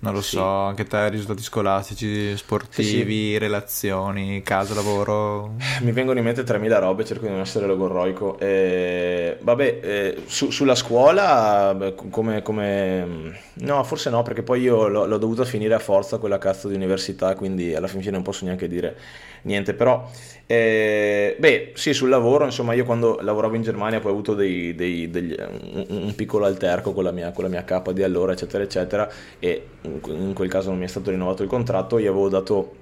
[0.00, 0.36] non lo sì.
[0.36, 3.38] so, anche te, risultati scolastici, sportivi, sì, sì.
[3.38, 5.54] relazioni, casa, lavoro.
[5.80, 8.38] Mi vengono in mente 3000 robe, cerco di non essere logorroico.
[8.38, 11.76] E, vabbè, eh, su, sulla scuola,
[12.10, 16.38] come, come, No, forse no, perché poi io l'ho, l'ho dovuta finire a forza quella
[16.38, 18.96] cazzo di università, quindi alla fin fine non posso neanche dire
[19.42, 20.08] niente, però
[20.46, 24.74] eh, beh, sì, sul lavoro, insomma, io quando lavoravo in Germania poi ho avuto dei,
[24.74, 28.32] dei, degli, un, un, piccolo alterco con la, mia, con la mia capa di allora,
[28.32, 32.28] eccetera, eccetera, e in quel caso non mi è stato rinnovato il contratto, io avevo
[32.30, 32.72] dato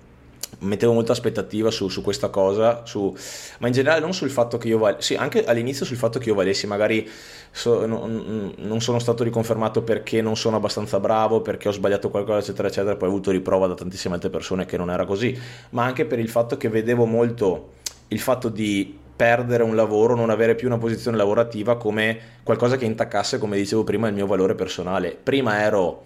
[0.58, 3.14] mettevo molta aspettativa su, su questa cosa, su,
[3.58, 6.28] ma in generale non sul fatto che io valessi, sì, anche all'inizio sul fatto che
[6.28, 7.08] io valessi, magari
[7.50, 12.38] so, no, non sono stato riconfermato perché non sono abbastanza bravo, perché ho sbagliato qualcosa,
[12.38, 15.38] eccetera, eccetera, poi ho avuto riprova da tantissime altre persone che non era così,
[15.70, 17.72] ma anche per il fatto che vedevo molto
[18.08, 22.84] il fatto di perdere un lavoro, non avere più una posizione lavorativa come qualcosa che
[22.84, 25.16] intaccasse, come dicevo prima, il mio valore personale.
[25.20, 26.04] Prima ero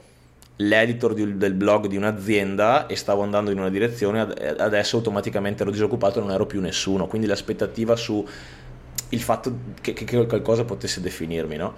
[0.60, 5.70] l'editor di, del blog di un'azienda e stavo andando in una direzione, adesso automaticamente ero
[5.70, 8.26] disoccupato e non ero più nessuno, quindi l'aspettativa su
[9.12, 11.74] il fatto che, che, qualcosa potesse definirmi, no?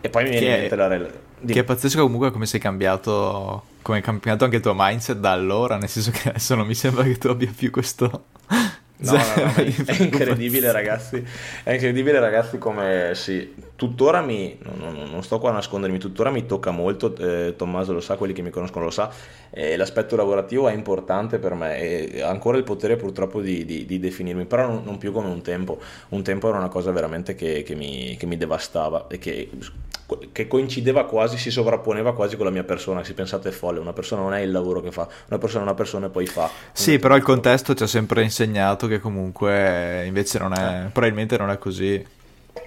[0.00, 1.28] E poi mi viene in mente la relazione.
[1.46, 5.32] Che è pazzesco comunque come sei cambiato, come è cambiato anche il tuo mindset da
[5.32, 8.24] allora, nel senso che adesso non mi sembra che tu abbia più questo
[9.02, 9.52] No, no, no,
[9.86, 11.24] è incredibile ragazzi,
[11.62, 16.44] è incredibile ragazzi come sì, tuttora mi, non, non, sto qua a nascondermi, tuttora mi
[16.44, 19.10] tocca molto, eh, Tommaso lo sa, quelli che mi conoscono lo sa,
[19.48, 23.98] eh, l'aspetto lavorativo è importante per me e ancora il potere purtroppo di, di, di
[23.98, 27.62] definirmi, però non, non, più come un tempo, un tempo era una cosa veramente che,
[27.62, 29.48] che, mi, che mi devastava e che
[30.32, 33.04] che coincideva quasi, si sovrapponeva quasi con la mia persona.
[33.04, 35.66] Si pensate è folle, una persona non è il lavoro che fa, una persona è
[35.66, 36.50] una persona e poi fa.
[36.72, 40.90] Sì, però il contesto ci ha sempre insegnato che comunque invece non è, eh.
[40.90, 42.04] probabilmente non è così.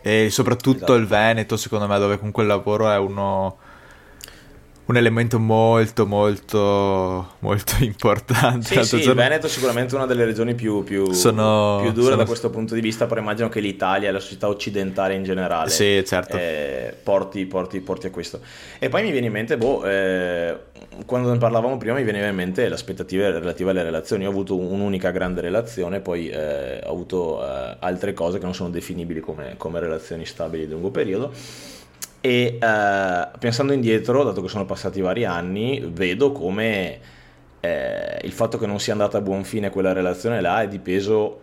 [0.02, 0.96] E soprattutto esatto.
[0.96, 3.58] il Veneto, secondo me, dove comunque il lavoro è uno
[4.86, 8.84] un elemento molto molto molto importante.
[8.84, 12.16] Sì, sì, il Veneto è sicuramente una delle regioni più, più, sono, più dure sono...
[12.18, 15.70] da questo punto di vista, però immagino che l'Italia e la società occidentale in generale
[15.70, 16.36] sì, certo.
[16.38, 18.42] eh, porti, porti, porti, a questo.
[18.80, 20.58] E poi mi viene in mente, boh, eh,
[21.06, 24.24] quando ne parlavamo prima mi veniva in mente le aspettative relative alle relazioni.
[24.24, 28.54] Io ho avuto un'unica grande relazione, poi eh, ho avuto eh, altre cose che non
[28.54, 31.72] sono definibili come, come relazioni stabili di lungo periodo
[32.26, 36.98] e eh, pensando indietro, dato che sono passati vari anni, vedo come
[37.60, 41.42] eh, il fatto che non sia andata a buon fine quella relazione là è dipeso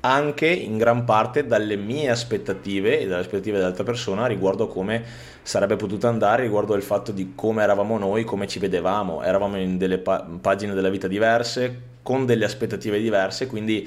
[0.00, 5.04] anche in gran parte dalle mie aspettative e dalle aspettative dell'altra persona riguardo a come
[5.42, 9.22] sarebbe potuta andare, riguardo al fatto di come eravamo noi, come ci vedevamo.
[9.22, 13.86] Eravamo in delle pa- pagine della vita diverse, con delle aspettative diverse, quindi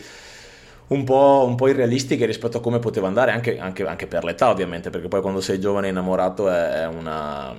[0.89, 4.49] un po', un po', irrealistiche rispetto a come poteva andare, anche, anche, anche, per l'età
[4.49, 7.55] ovviamente, perché poi quando sei giovane e innamorato è, una,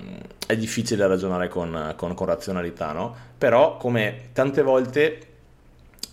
[0.47, 3.15] è difficile ragionare con, con, con razionalità, no?
[3.39, 5.19] Però come tante volte,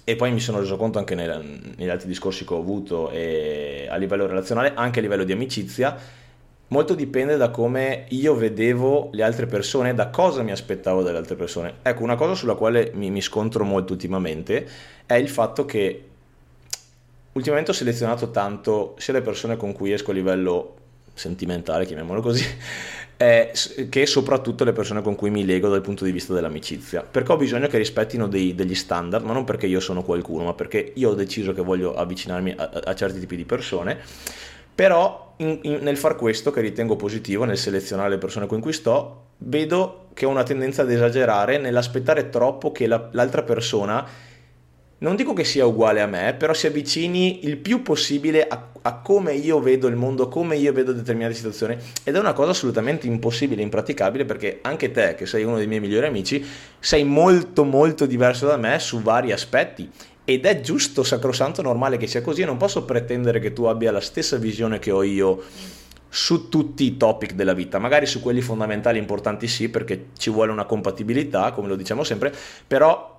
[0.03, 3.95] e poi mi sono reso conto anche nel, negli altri discorsi che ho avuto a
[3.95, 5.97] livello relazionale, anche a livello di amicizia,
[6.69, 11.36] molto dipende da come io vedevo le altre persone, da cosa mi aspettavo dalle altre
[11.36, 11.75] persone.
[11.82, 14.67] Ecco, una cosa sulla quale mi, mi scontro molto ultimamente
[15.06, 16.03] è il fatto che
[17.38, 20.76] ultimamente ho selezionato tanto sia le persone con cui esco a livello
[21.13, 22.45] sentimentale, chiamiamolo così,
[23.17, 23.52] eh,
[23.89, 27.02] che soprattutto le persone con cui mi lego dal punto di vista dell'amicizia.
[27.02, 30.54] Perché ho bisogno che rispettino dei, degli standard, ma non perché io sono qualcuno, ma
[30.54, 34.00] perché io ho deciso che voglio avvicinarmi a, a certi tipi di persone.
[34.73, 38.73] Però in, in, nel far questo, che ritengo positivo, nel selezionare le persone con cui
[38.73, 44.08] sto, vedo che ho una tendenza ad esagerare nell'aspettare troppo che la, l'altra persona
[44.99, 48.95] non dico che sia uguale a me, però si avvicini il più possibile a, a,
[48.95, 53.05] come io vedo il mondo, come io vedo determinate situazioni ed è una cosa assolutamente
[53.05, 56.43] impossibile, impraticabile perché anche te, che sei uno dei miei migliori amici,
[56.79, 59.89] sei molto molto diverso da me su vari aspetti.
[60.29, 62.41] Ed è giusto, sacrosanto, normale che sia così.
[62.41, 65.41] E non posso pretendere che tu abbia la stessa visione che ho io
[66.10, 70.51] su tutti i topic della vita, magari su quelli fondamentali importanti sì, perché ci vuole
[70.51, 72.33] una compatibilità, come lo diciamo sempre,
[72.65, 73.16] però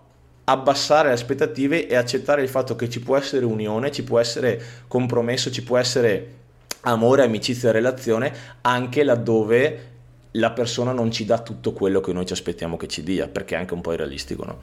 [0.51, 4.61] abbassare le aspettative e accettare il fatto che ci può essere unione, ci può essere
[4.89, 6.37] compromesso, ci può essere
[6.83, 9.97] amore, amicizia e relazione anche laddove
[10.33, 13.57] la persona non ci dà tutto quello che noi ci aspettiamo che ci dia, perché
[13.57, 14.59] è anche un po' irrealistico, no?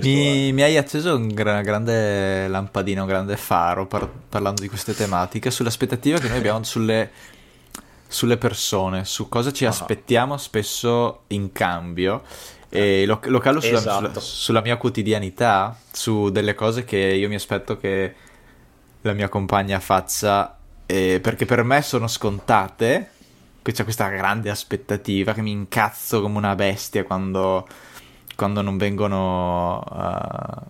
[0.00, 4.94] Mi, mi, hai acceso un gra- grande lampadino, un grande faro par- parlando di queste
[4.94, 7.10] tematiche, sulle aspettative che noi abbiamo sulle,
[8.06, 9.70] sulle persone, su cosa ci ah.
[9.70, 12.22] aspettiamo spesso in cambio
[12.68, 14.08] e lo, lo calo sulla, esatto.
[14.08, 18.14] sulla, sulla, mia quotidianità, su delle cose che io mi aspetto che
[19.02, 23.10] la mia compagna faccia, eh, perché per me sono scontate.
[23.60, 27.66] Che c'è questa grande aspettativa che mi incazzo come una bestia quando,
[28.34, 29.84] quando non vengono.
[29.90, 30.66] Uh,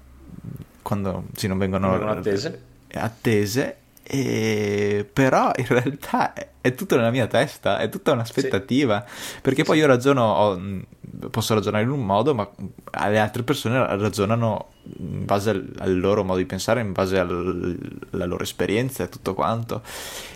[0.83, 2.63] quando sì, non vengono, non vengono attese.
[2.95, 3.77] attese
[4.11, 5.07] e...
[5.13, 9.05] però in realtà è, è tutto nella mia testa, è tutta un'aspettativa.
[9.07, 9.41] Sì.
[9.43, 10.61] Perché poi io ragiono, ho,
[11.31, 12.49] posso ragionare in un modo, ma
[13.09, 17.79] le altre persone ragionano in base al, al loro modo di pensare, in base al,
[18.13, 19.83] alla loro esperienza e tutto quanto.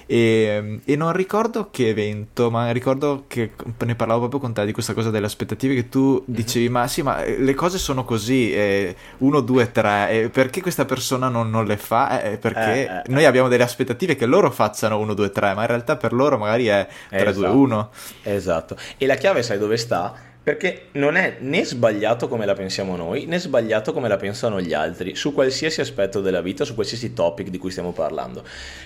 [0.07, 4.73] E, e, non ricordo che evento, ma ricordo che ne parlavo proprio con te di
[4.73, 6.35] questa cosa delle aspettative che tu mhm.
[6.35, 10.61] dicevi, ma sì, ma eh, le cose sono così, eh, uno, due, tre, eh, perché
[10.61, 12.21] questa persona non, non le fa?
[12.21, 15.63] Eh, perché eh, eh, noi abbiamo delle aspettative che loro facciano uno, due, tre, ma
[15.63, 17.91] in realtà per loro magari è 3, 2, 1.
[18.23, 18.77] Esatto.
[18.97, 20.15] E la chiave sai dove sta?
[20.43, 24.75] Perché non è né sbagliato come la pensiamo noi, né sbagliato come la pensano gli
[24.75, 28.43] altri, su qualsiasi aspetto della vita, su qualsiasi topic di cui stiamo parlando.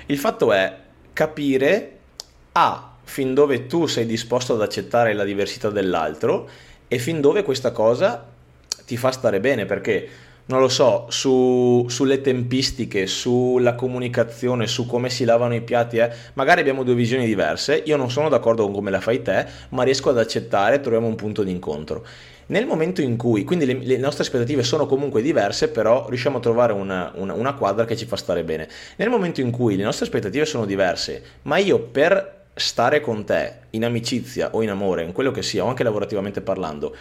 [0.07, 0.77] Il fatto è
[1.15, 1.97] capire
[2.53, 6.49] A, fin dove tu sei disposto ad accettare la diversità dell'altro
[6.89, 8.27] e fin dove questa cosa
[8.85, 10.09] ti fa stare bene, perché
[10.47, 16.11] non lo so, su, sulle tempistiche, sulla comunicazione, su come si lavano i piatti, eh,
[16.35, 19.83] magari abbiamo due visioni diverse, io non sono d'accordo con come la fai te, ma
[19.83, 22.05] riesco ad accettare, troviamo un punto di incontro.
[22.49, 26.41] Nel momento in cui, quindi le, le, nostre aspettative sono comunque diverse, però riusciamo a
[26.41, 28.69] trovare una, una, una quadra che ci fa stare bene.
[28.97, 33.53] Nel momento in cui le nostre aspettative sono diverse, ma io per stare con te
[33.71, 36.95] in amicizia o in amore, in quello che sia, o anche lavorativamente parlando,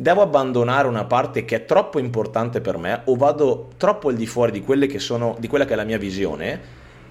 [0.00, 4.26] devo abbandonare una parte che è troppo importante per me o vado troppo al di
[4.26, 6.60] fuori di, sono, di quella che è la mia visione,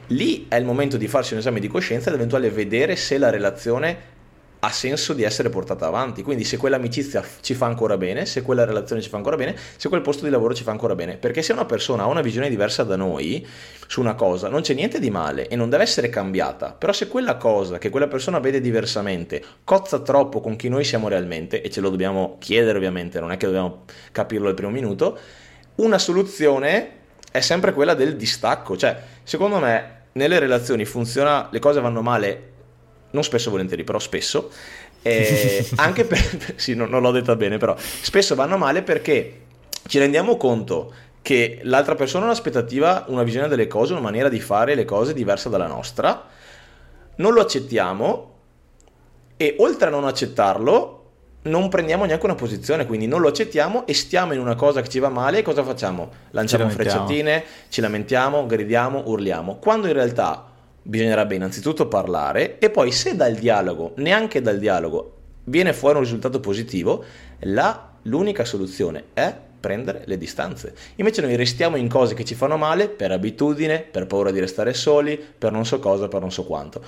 [0.07, 3.29] lì è il momento di farsi un esame di coscienza ed eventualmente vedere se la
[3.29, 4.15] relazione
[4.59, 6.23] ha senso di essere portata avanti.
[6.23, 9.89] Quindi se quell'amicizia ci fa ancora bene, se quella relazione ci fa ancora bene, se
[9.89, 11.17] quel posto di lavoro ci fa ancora bene.
[11.17, 13.45] Perché se una persona ha una visione diversa da noi
[13.87, 16.73] su una cosa, non c'è niente di male e non deve essere cambiata.
[16.73, 21.07] Però se quella cosa che quella persona vede diversamente cozza troppo con chi noi siamo
[21.07, 25.17] realmente, e ce lo dobbiamo chiedere ovviamente, non è che dobbiamo capirlo al primo minuto,
[25.75, 26.91] una soluzione
[27.31, 28.75] è sempre quella del distacco.
[28.75, 32.55] Cioè, secondo me, nelle relazioni funziona, le cose vanno male
[33.11, 34.51] non spesso volentieri, però spesso,
[35.01, 39.41] eh, anche per, sì, non, non l'ho detta bene, però spesso vanno male perché
[39.87, 44.39] ci rendiamo conto che l'altra persona ha un'aspettativa, una visione delle cose, una maniera di
[44.39, 46.25] fare le cose diversa dalla nostra,
[47.15, 48.35] non lo accettiamo
[49.35, 50.93] e oltre a non accettarlo
[51.43, 54.89] non prendiamo neanche una posizione, quindi non lo accettiamo e stiamo in una cosa che
[54.89, 56.11] ci va male e cosa facciamo?
[56.31, 60.45] Lanciamo ci frecciatine, ci lamentiamo, gridiamo, urliamo, quando in realtà
[60.87, 66.39] bisognerebbe innanzitutto parlare e poi se dal dialogo, neanche dal dialogo, viene fuori un risultato
[66.39, 67.03] positivo,
[67.39, 70.73] la, l'unica soluzione è prendere le distanze.
[70.95, 74.73] Invece noi restiamo in cose che ci fanno male per abitudine, per paura di restare
[74.73, 76.81] soli, per non so cosa, per non so quanto.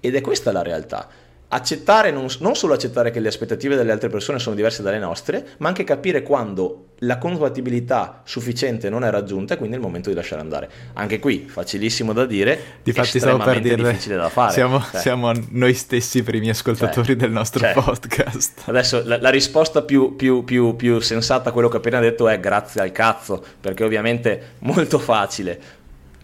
[0.00, 1.08] Ed è questa la realtà
[1.48, 5.46] accettare, non, non, solo accettare che le aspettative delle altre persone sono diverse dalle nostre,
[5.58, 10.08] ma anche capire quando la compatibilità sufficiente non è raggiunta e quindi è il momento
[10.08, 10.68] di lasciare andare.
[10.94, 14.52] Anche qui, facilissimo da dire, Difatti stavo per dire, difficile da fare.
[14.52, 15.00] Siamo, cioè.
[15.00, 17.74] siamo, noi stessi primi ascoltatori cioè, del nostro cioè.
[17.74, 18.62] podcast.
[18.64, 22.28] Adesso la, la risposta più, più, più, più sensata a quello che ho appena detto
[22.28, 25.58] è grazie al cazzo, perché ovviamente è molto facile.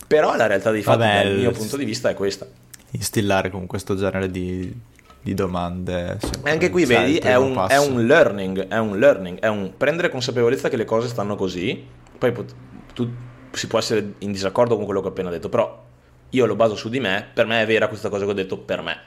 [0.07, 2.47] Però la realtà dei fatti, Vabbè, dal mio punto di vista, è questa.
[2.91, 4.71] Instillare con questo genere di,
[5.23, 6.19] di domande.
[6.43, 10.69] Anche qui vedi, è un, è un, learning, è un learning, è un prendere consapevolezza
[10.69, 11.85] che le cose stanno così,
[12.19, 12.55] poi pot-
[12.93, 13.09] tu,
[13.53, 15.85] si può essere in disaccordo con quello che ho appena detto, però
[16.31, 18.59] io lo baso su di me, per me è vera questa cosa che ho detto
[18.59, 18.99] per me.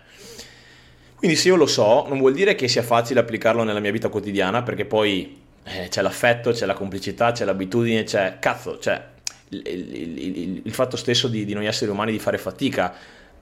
[1.15, 4.09] Quindi se io lo so, non vuol dire che sia facile applicarlo nella mia vita
[4.09, 9.03] quotidiana, perché poi eh, c'è l'affetto, c'è la complicità, c'è l'abitudine, c'è cazzo, cioè
[9.49, 12.93] il, il, il, il fatto stesso di, di noi esseri umani di fare fatica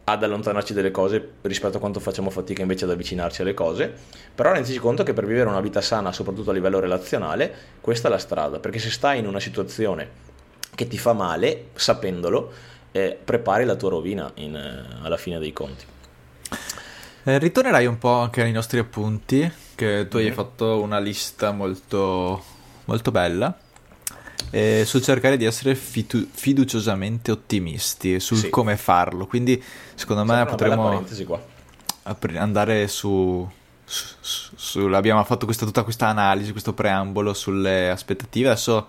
[0.06, 3.94] ad allontanarci dalle cose rispetto a quanto facciamo fatica invece ad avvicinarci alle cose,
[4.36, 8.12] però rendici conto che per vivere una vita sana, soprattutto a livello relazionale, questa è
[8.12, 10.32] la strada, perché se stai in una situazione
[10.76, 12.52] che ti fa male, sapendolo,
[12.92, 15.86] eh, prepari la tua rovina in, eh, alla fine dei conti.
[17.24, 20.28] Eh, ritornerai un po' anche ai nostri appunti, che tu mm-hmm.
[20.28, 22.44] hai fatto una lista molto,
[22.86, 23.58] molto bella
[24.50, 28.50] eh, sul cercare di essere fitu- fiduciosamente ottimisti sul sì.
[28.50, 29.26] come farlo.
[29.26, 29.62] Quindi,
[29.96, 31.04] secondo me, potremmo
[32.36, 33.50] andare su,
[33.84, 34.06] su,
[34.56, 38.50] su, abbiamo fatto questa, tutta questa analisi, questo preambolo sulle aspettative.
[38.50, 38.88] Adesso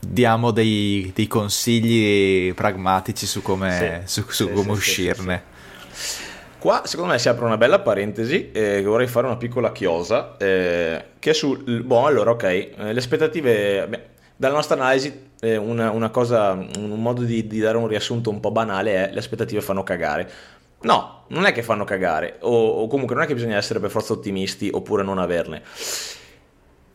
[0.00, 4.22] diamo dei, dei consigli pragmatici su come, sì.
[4.22, 5.56] su, sì, come uscirne.
[6.58, 10.36] Qua secondo me si apre una bella parentesi eh, che vorrei fare una piccola chiosa
[10.38, 11.84] eh, che è sul...
[11.84, 17.22] Boh, allora ok, eh, le aspettative dalla nostra analisi, eh, una, una, cosa, un modo
[17.22, 20.30] di, di, dare un riassunto un po' banale è le aspettative fanno cagare.
[20.82, 23.90] No, non è che fanno cagare, o, o comunque non è che bisogna essere per
[23.90, 25.60] forza ottimisti oppure non averne.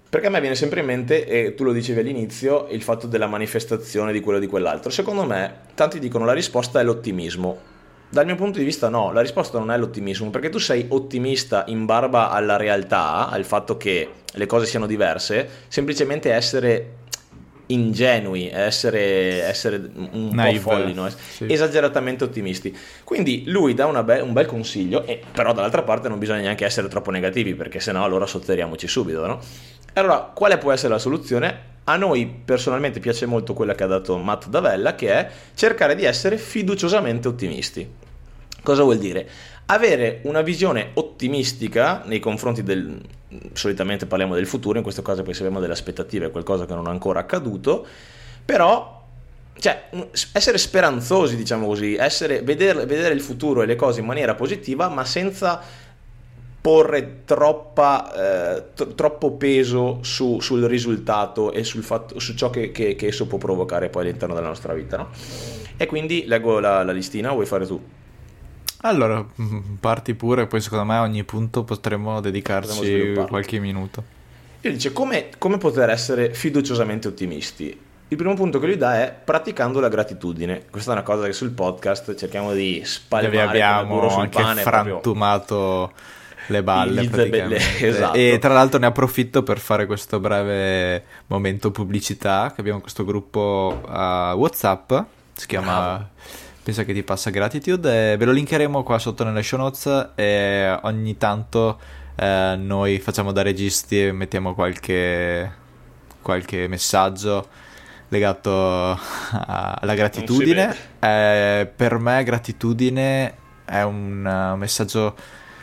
[0.08, 3.28] Perché a me viene sempre in mente, e tu lo dicevi all'inizio, il fatto della
[3.28, 4.90] manifestazione di quello o di quell'altro.
[4.90, 7.72] Secondo me, tanti dicono la risposta è l'ottimismo.
[8.08, 11.66] Dal mio punto di vista no, la risposta non è l'ottimismo, perché tu sei ottimista
[11.68, 17.02] in barba alla realtà, al fatto che le cose siano diverse, semplicemente essere
[17.68, 19.78] ingenui, essere, essere
[20.12, 21.08] un Naive, po' folli, no?
[21.10, 21.46] sì.
[21.52, 22.76] esageratamente ottimisti.
[23.04, 26.88] Quindi lui dà be- un bel consiglio, e, però dall'altra parte non bisogna neanche essere
[26.88, 29.26] troppo negativi, perché sennò allora sotterriamoci subito.
[29.26, 29.40] No?
[29.94, 31.72] Allora, quale può essere la soluzione?
[31.86, 36.04] A noi personalmente piace molto quella che ha dato Matt Davella, che è cercare di
[36.04, 37.88] essere fiduciosamente ottimisti.
[38.64, 39.28] Cosa vuol dire?
[39.66, 43.02] Avere una visione ottimistica nei confronti del,
[43.54, 46.90] solitamente parliamo del futuro, in questo caso poi abbiamo delle aspettative, qualcosa che non è
[46.90, 47.86] ancora accaduto,
[48.44, 49.02] però
[49.58, 49.90] cioè,
[50.34, 54.90] essere speranzosi, diciamo così, essere, vedere, vedere, il futuro e le cose in maniera positiva,
[54.90, 55.62] ma senza
[56.60, 62.72] porre troppa, eh, t- troppo peso su, sul risultato e sul fatto, su ciò che,
[62.72, 64.98] che, che, esso può provocare poi all'interno della nostra vita.
[64.98, 65.10] No?
[65.78, 67.82] E quindi leggo la, la listina, vuoi fare tu?
[68.86, 69.26] Allora,
[69.80, 74.22] parti pure, poi secondo me a ogni punto potremmo dedicarci qualche minuto.
[74.62, 77.78] Io dice come, come poter essere fiduciosamente ottimisti.
[78.10, 80.66] Il primo punto che lui dà è praticando la gratitudine.
[80.70, 85.92] Questa è una cosa che sul podcast cerchiamo di spalmare abbiamo anche pane, frantumato
[86.48, 87.62] le balle praticamente.
[87.88, 88.18] esatto.
[88.18, 93.82] E tra l'altro ne approfitto per fare questo breve momento pubblicità che abbiamo questo gruppo
[93.84, 93.90] uh,
[94.36, 94.94] WhatsApp,
[95.34, 98.16] si chiama Bravo pensa che ti passa gratitude.
[98.16, 101.80] Ve lo linkeremo qua sotto nelle show notes e ogni tanto
[102.16, 105.52] eh, noi facciamo da registi e mettiamo qualche,
[106.22, 107.48] qualche messaggio
[108.08, 108.98] legato
[109.32, 110.76] alla gratitudine.
[111.00, 113.36] Eh, per me gratitudine
[113.66, 115.16] è un messaggio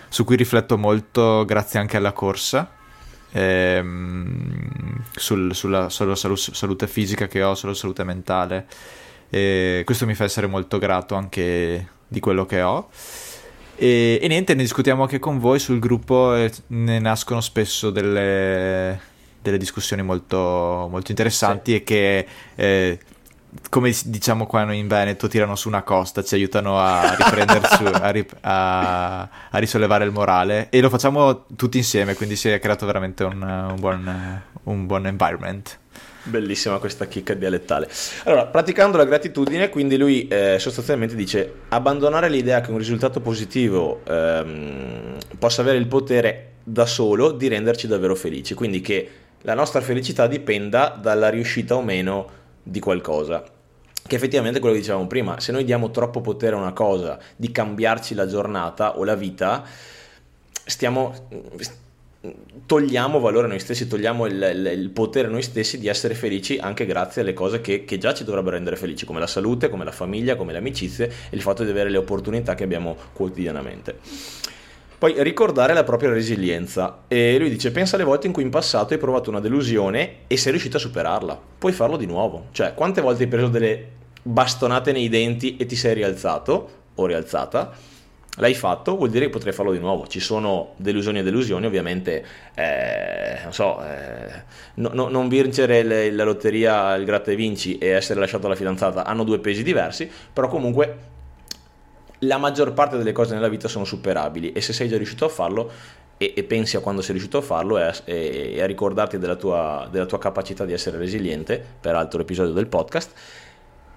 [0.09, 2.79] su cui rifletto molto grazie anche alla corsa.
[3.33, 8.67] Ehm, sul, sulla, sulla salute fisica che ho, sulla salute mentale
[9.31, 12.89] e questo mi fa essere molto grato anche di quello che ho.
[13.77, 19.01] E, e niente, ne discutiamo anche con voi sul gruppo e ne nascono spesso delle,
[19.41, 20.37] delle discussioni molto,
[20.91, 21.77] molto interessanti sì.
[21.79, 22.27] e che...
[22.57, 22.99] Eh,
[23.69, 28.27] come diciamo qua in Veneto, tirano su una costa, ci aiutano a riprenderci, a, ri-
[28.43, 33.25] a, a, risollevare il morale e lo facciamo tutti insieme, quindi si è creato veramente
[33.25, 35.79] un, un, buon, un buon environment.
[36.31, 37.89] Bellissima questa chicca dialettale.
[38.25, 44.03] Allora, praticando la gratitudine, quindi lui eh, sostanzialmente dice abbandonare l'idea che un risultato positivo
[44.07, 49.09] ehm, possa avere il potere da solo di renderci davvero felici, quindi che
[49.43, 52.29] la nostra felicità dipenda dalla riuscita o meno
[52.63, 53.43] di qualcosa.
[54.07, 57.19] Che effettivamente è quello che dicevamo prima, se noi diamo troppo potere a una cosa
[57.35, 59.65] di cambiarci la giornata o la vita,
[60.65, 61.13] stiamo
[62.67, 66.15] togliamo valore a noi stessi, togliamo il, il, il, potere a noi stessi di essere
[66.15, 69.71] felici anche grazie alle cose che, che, già ci dovrebbero rendere felici, come la salute,
[69.71, 72.95] come la famiglia, come le amicizie e il fatto di avere le opportunità che abbiamo
[73.15, 73.99] quotidianamente.
[74.99, 77.05] Poi ricordare la propria resilienza.
[77.09, 80.37] E lui dice: Pensa alle volte in cui in passato hai provato una delusione e
[80.37, 81.41] sei riuscito a superarla.
[81.57, 82.49] Puoi farlo di nuovo.
[82.53, 83.87] Cioè, quante volte hai preso delle
[84.23, 87.73] bastonate nei denti e ti sei rialzato o rialzata?
[88.37, 90.07] L'hai fatto, vuol dire che potrei farlo di nuovo.
[90.07, 92.25] Ci sono delusioni e delusioni, ovviamente,
[92.55, 94.43] eh, non so, eh,
[94.75, 98.55] no, no, non vincere le, la lotteria, il gratta e vinci e essere lasciato alla
[98.55, 101.09] fidanzata hanno due pesi diversi, però comunque
[102.21, 105.29] la maggior parte delle cose nella vita sono superabili e se sei già riuscito a
[105.29, 105.71] farlo
[106.19, 109.17] e, e pensi a quando sei riuscito a farlo e a, e, e a ricordarti
[109.17, 113.13] della tua, della tua capacità di essere resiliente, per altro episodio del podcast,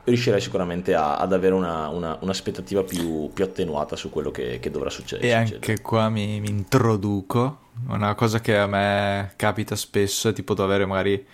[0.06, 4.70] riuscirai sicuramente a, ad avere una, una, un'aspettativa più, più, attenuata su quello che, che
[4.70, 5.28] dovrà succedere.
[5.28, 10.54] E anche qua mi, mi, introduco, una cosa che a me capita spesso è tipo
[10.54, 11.26] avere magari,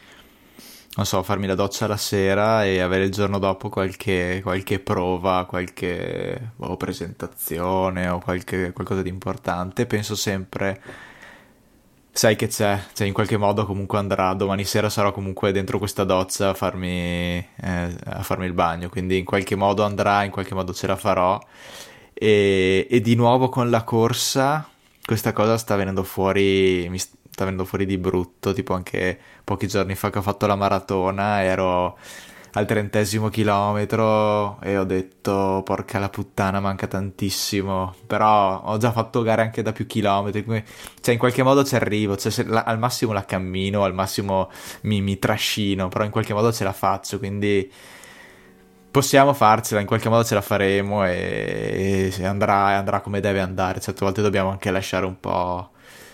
[0.96, 5.46] non so, farmi la doccia la sera e avere il giorno dopo qualche, qualche prova,
[5.46, 9.88] qualche oh, presentazione o qualche, qualcosa di importante.
[9.88, 10.82] Penso sempre
[12.12, 16.03] sai che c'è, cioè in qualche modo comunque andrà, domani sera sarò comunque dentro questa
[16.03, 20.53] doccia a farmi, eh, a farmi il bagno, quindi in qualche modo andrà, in qualche
[20.53, 21.39] modo ce la farò.
[22.14, 24.68] E, e di nuovo con la corsa,
[25.05, 29.95] questa cosa sta venendo fuori, mi sta venendo fuori di brutto, tipo anche pochi giorni
[29.95, 31.97] fa che ho fatto la maratona, ero
[32.54, 39.22] al trentesimo chilometro e ho detto porca la puttana manca tantissimo però ho già fatto
[39.22, 40.43] gare anche da più chilometri
[41.02, 44.50] cioè in qualche modo ci arrivo cioè, la, al massimo la cammino al massimo
[44.82, 47.72] mi, mi trascino però in qualche modo ce la faccio quindi
[48.91, 53.80] possiamo farcela, in qualche modo ce la faremo e, e andrà, andrà, come deve andare.
[53.80, 55.70] Certe volte dobbiamo anche lasciare un po',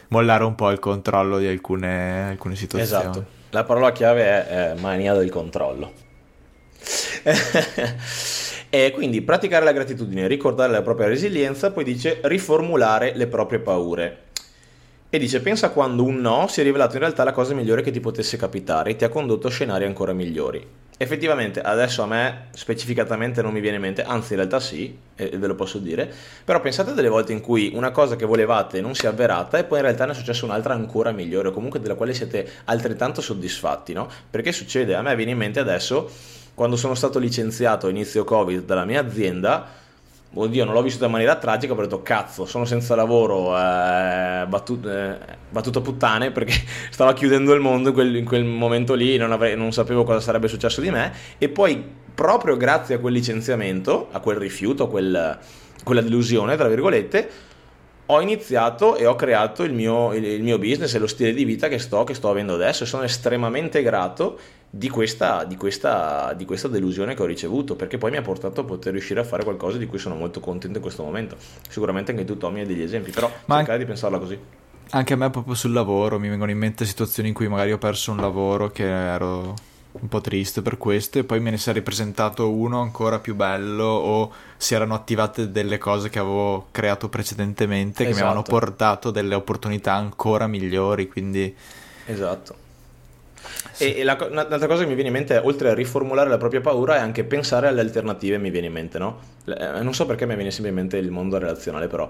[0.09, 3.03] mollare un po' il controllo di alcune, alcune situazioni.
[3.03, 6.03] Esatto, la parola chiave è, è mania del controllo.
[8.69, 14.23] e quindi praticare la gratitudine, ricordare la propria resilienza, poi dice riformulare le proprie paure.
[15.09, 17.91] E dice pensa quando un no si è rivelato in realtà la cosa migliore che
[17.91, 20.83] ti potesse capitare e ti ha condotto a scenari ancora migliori.
[20.97, 25.29] Effettivamente adesso a me specificatamente non mi viene in mente, anzi in realtà sì, e
[25.37, 26.11] ve lo posso dire,
[26.43, 29.65] però pensate delle volte in cui una cosa che volevate non si è avverata e
[29.65, 33.19] poi in realtà ne è successa un'altra ancora migliore o comunque della quale siete altrettanto
[33.19, 34.09] soddisfatti, no?
[34.29, 34.95] Perché succede?
[34.95, 36.09] A me viene in mente adesso
[36.55, 39.67] quando sono stato licenziato a inizio Covid dalla mia azienda,
[40.33, 44.89] oddio, non l'ho vissuta in maniera tragica, ho detto cazzo, sono senza lavoro, eh, battuto,
[44.89, 45.17] eh,
[45.49, 46.53] battuto puttane perché
[46.89, 50.19] stava chiudendo il mondo in quel, in quel momento lì, non, avrei, non sapevo cosa
[50.19, 51.11] sarebbe successo di me.
[51.37, 51.83] E poi
[52.15, 55.37] proprio grazie a quel licenziamento, a quel rifiuto, a quel,
[55.83, 57.29] quella delusione, tra virgolette,
[58.07, 61.67] ho iniziato e ho creato il mio, il, mio, business e lo stile di vita
[61.67, 64.37] che sto, che sto avendo adesso e sono estremamente grato
[64.69, 68.61] di questa, di, questa, di questa, delusione che ho ricevuto perché poi mi ha portato
[68.61, 71.35] a poter riuscire a fare qualcosa di cui sono molto contento in questo momento.
[71.67, 74.37] Sicuramente anche tu Tommy hai degli esempi però Ma cercare di pensarla così.
[74.91, 77.79] Anche a me proprio sul lavoro mi vengono in mente situazioni in cui magari ho
[77.79, 79.55] perso un lavoro che ero
[80.01, 83.35] un po' triste per questo e poi me ne si è ripresentato uno ancora più
[83.35, 88.15] bello o si erano attivate delle cose che avevo creato precedentemente che esatto.
[88.15, 88.59] mi avevano esatto.
[88.59, 91.55] portato delle opportunità ancora migliori quindi
[92.05, 92.63] esatto
[93.71, 93.95] sì.
[93.95, 96.61] E, la, un'altra cosa che mi viene in mente è, oltre a riformulare la propria
[96.61, 99.19] paura, è anche pensare alle alternative, mi viene in mente, no?
[99.45, 102.09] Eh, non so perché mi viene sempre in mente il mondo relazionale, però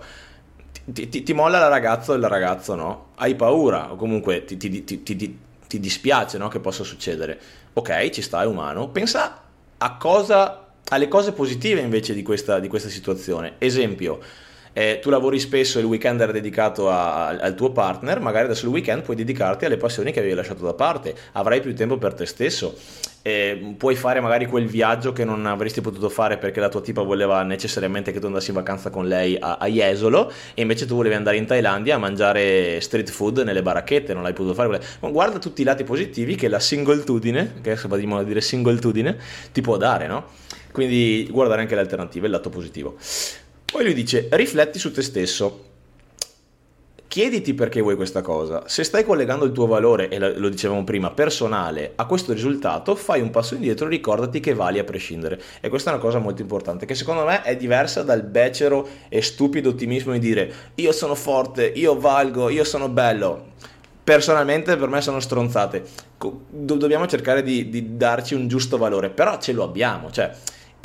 [0.85, 3.07] ti, ti, ti molla la ragazza o il ragazzo, no?
[3.15, 6.47] Hai paura, o comunque ti, ti dispiace, no?
[6.47, 7.39] Che possa succedere
[7.77, 9.41] ok, ci sta, è umano, pensa
[9.99, 13.55] cosa, alle cose positive invece di questa, di questa situazione.
[13.57, 14.19] Esempio,
[14.77, 18.65] eh, tu lavori spesso e il weekend era dedicato a, al tuo partner, magari adesso
[18.65, 22.13] il weekend puoi dedicarti alle passioni che avevi lasciato da parte, avrai più tempo per
[22.13, 22.75] te stesso
[23.27, 27.01] eh, puoi fare magari quel viaggio che non avresti potuto fare perché la tua tipa
[27.01, 30.93] voleva necessariamente che tu andassi in vacanza con lei a, a Jesolo e invece tu
[30.93, 34.79] volevi andare in Thailandia a mangiare street food nelle baracchette, non l'hai potuto fare.
[34.99, 39.17] Ma guarda tutti i lati positivi che la singletudine, che adesso vadiamo a dire singletudine,
[39.51, 40.25] ti può dare, no?
[40.71, 42.95] Quindi guardare anche le alternative, il lato positivo.
[43.75, 45.63] Poi lui dice, rifletti su te stesso
[47.09, 48.63] Chiediti perché vuoi questa cosa.
[48.67, 53.19] Se stai collegando il tuo valore, e lo dicevamo prima, personale a questo risultato, fai
[53.19, 55.41] un passo indietro e ricordati che vali a prescindere.
[55.59, 59.21] E questa è una cosa molto importante, che secondo me è diversa dal becero e
[59.21, 63.47] stupido ottimismo di dire io sono forte, io valgo, io sono bello.
[64.05, 65.83] Personalmente per me sono stronzate.
[66.49, 70.11] Dobbiamo cercare di, di darci un giusto valore, però ce lo abbiamo.
[70.11, 70.31] Cioè,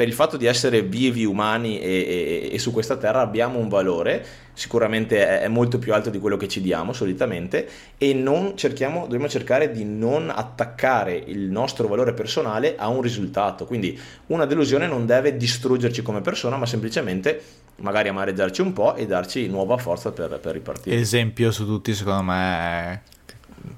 [0.01, 3.69] per il fatto di essere vivi umani e, e, e, su questa terra abbiamo un
[3.69, 4.25] valore,
[4.55, 9.03] sicuramente è, è, molto più alto di quello che ci diamo solitamente e non cerchiamo,
[9.03, 14.87] dobbiamo cercare di non attaccare il nostro valore personale a un risultato, quindi una delusione
[14.87, 17.43] non deve distruggerci come persona ma semplicemente
[17.81, 20.97] magari amareggiarci un po' e darci nuova forza per, per ripartire.
[20.97, 23.03] Esempio su tutti secondo me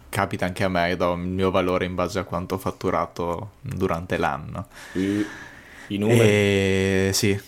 [0.08, 4.16] capita anche a me, do il mio valore in base a quanto ho fatturato durante
[4.18, 4.68] l'anno.
[4.92, 5.50] E
[5.94, 6.20] i numeri.
[6.20, 7.38] E, sì,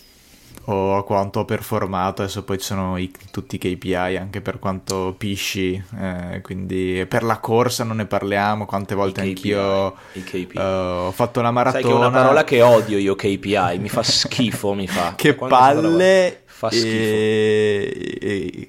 [0.67, 4.59] o a quanto ho performato, adesso poi ci sono i, tutti i KPI anche per
[4.59, 10.53] quanto pisci, eh, quindi per la corsa non ne parliamo, quante volte I anch'io KPI.
[10.55, 10.61] Uh,
[11.07, 11.83] ho fatto la maratona.
[11.83, 15.15] Sai che è una parola che odio io KPI, mi fa schifo, mi fa.
[15.17, 16.43] che Quando palle!
[16.47, 16.87] Fa schifo.
[16.87, 18.67] E, e,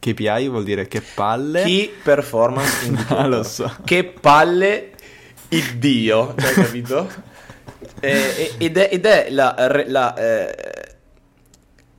[0.00, 1.62] KPI vuol dire che palle.
[1.62, 3.18] Key Performance Indicator.
[3.22, 3.72] ah, lo so.
[3.84, 4.90] Che palle
[5.48, 7.08] il dio, hai capito?
[8.06, 9.54] eh, ed, è, ed è la,
[9.86, 10.96] la, eh,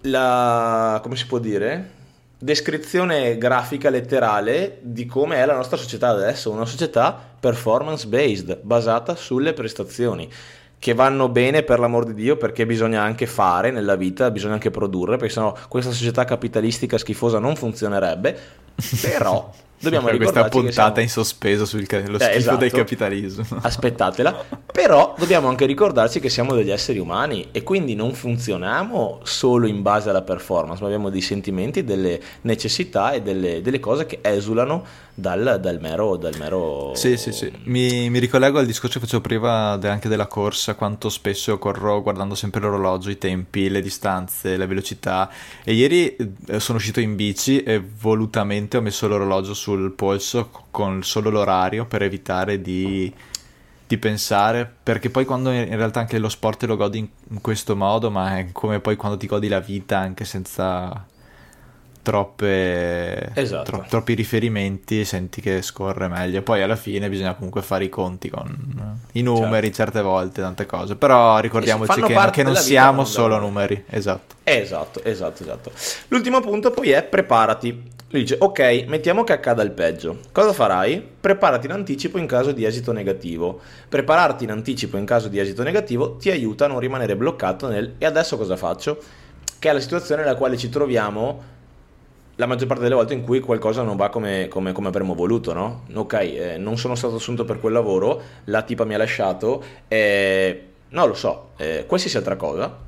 [0.02, 1.96] la, come si può dire?
[2.40, 9.16] Descrizione grafica letterale di come è la nostra società adesso, una società performance based, basata
[9.16, 10.30] sulle prestazioni
[10.80, 14.70] che vanno bene per l'amor di Dio perché bisogna anche fare nella vita, bisogna anche
[14.70, 18.38] produrre, perché sennò questa società capitalistica schifosa non funzionerebbe,
[19.02, 19.50] però
[19.80, 21.00] Dobbiamo questa puntata siamo...
[21.02, 22.58] in sospeso sullo eh, schifo esatto.
[22.58, 23.46] del capitalismo.
[23.62, 24.46] Aspettatela.
[24.72, 29.82] Però dobbiamo anche ricordarci che siamo degli esseri umani e quindi non funzioniamo solo in
[29.82, 34.84] base alla performance, ma abbiamo dei sentimenti, delle necessità e delle, delle cose che esulano
[35.20, 36.92] dal, dal, mero, dal mero...
[36.94, 37.52] Sì, sì, sì.
[37.64, 42.36] Mi, mi, ricollego al discorso che facevo prima anche della corsa, quanto spesso corro guardando
[42.36, 45.28] sempre l'orologio, i tempi, le distanze, la velocità.
[45.64, 51.04] E ieri eh, sono uscito in bici e volutamente ho messo l'orologio sul polso con
[51.04, 53.14] solo l'orario per evitare di,
[53.86, 57.76] di pensare, perché poi quando in realtà anche lo sport lo godi in, in questo
[57.76, 61.06] modo, ma è come poi quando ti godi la vita anche senza
[62.02, 63.70] troppe, esatto.
[63.70, 66.42] tro- troppi riferimenti senti che scorre meglio.
[66.42, 69.92] Poi alla fine bisogna comunque fare i conti con i numeri certo.
[69.92, 70.96] certe volte, tante cose.
[70.96, 73.84] Però ricordiamoci che, che, non siamo solo numeri.
[73.90, 74.36] Esatto.
[74.46, 75.72] Esatto, esatto, esatto.
[76.08, 77.96] L'ultimo punto poi è preparati.
[78.10, 80.20] Lui dice, ok, mettiamo che accada il peggio.
[80.32, 81.06] Cosa farai?
[81.20, 83.60] Preparati in anticipo in caso di esito negativo.
[83.90, 87.96] Prepararti in anticipo in caso di esito negativo ti aiuta a non rimanere bloccato nel
[87.98, 88.98] e adesso cosa faccio?
[89.60, 91.56] Che è la situazione nella quale ci troviamo
[92.36, 95.52] la maggior parte delle volte in cui qualcosa non va come, come, come avremmo voluto,
[95.54, 95.84] no?
[95.94, 100.66] Ok, eh, non sono stato assunto per quel lavoro, la tipa mi ha lasciato, eh,
[100.90, 102.86] non lo so, eh, qualsiasi altra cosa.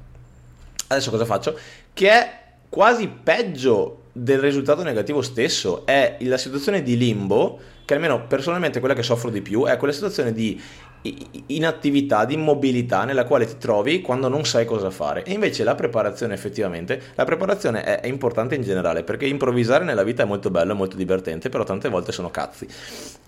[0.87, 1.57] Adesso cosa faccio?
[1.91, 2.39] Che è
[2.69, 8.93] quasi peggio del risultato negativo stesso, è la situazione di limbo, che almeno personalmente quella
[8.93, 10.61] che soffro di più, è quella situazione di
[11.47, 15.23] inattività, di immobilità nella quale ti trovi quando non sai cosa fare.
[15.23, 20.03] E invece la preparazione effettivamente, la preparazione è, è, importante in generale perché improvvisare nella
[20.03, 22.67] vita è molto bello, è molto divertente, però tante volte sono cazzi.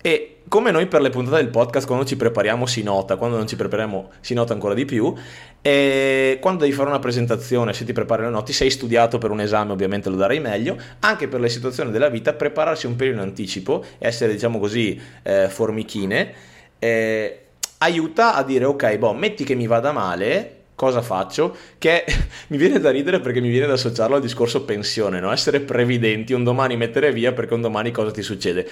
[0.02, 3.46] E come noi per le puntate del podcast quando ci prepariamo si nota, quando non
[3.46, 5.14] ci prepariamo si nota ancora di più,
[5.62, 9.40] e quando devi fare una presentazione, se ti prepari le notti, sei studiato per un
[9.40, 13.28] esame ovviamente lo darai meglio, anche per le situazioni della vita prepararsi un pelino in
[13.28, 16.50] anticipo, essere diciamo così eh, formichine.
[16.78, 17.41] Eh,
[17.82, 21.56] aiuta a dire ok, boh, metti che mi vada male, cosa faccio?
[21.78, 22.04] Che
[22.48, 25.32] mi viene da ridere perché mi viene da associarlo al discorso pensione, no?
[25.32, 28.70] Essere previdenti, un domani mettere via perché un domani cosa ti succede?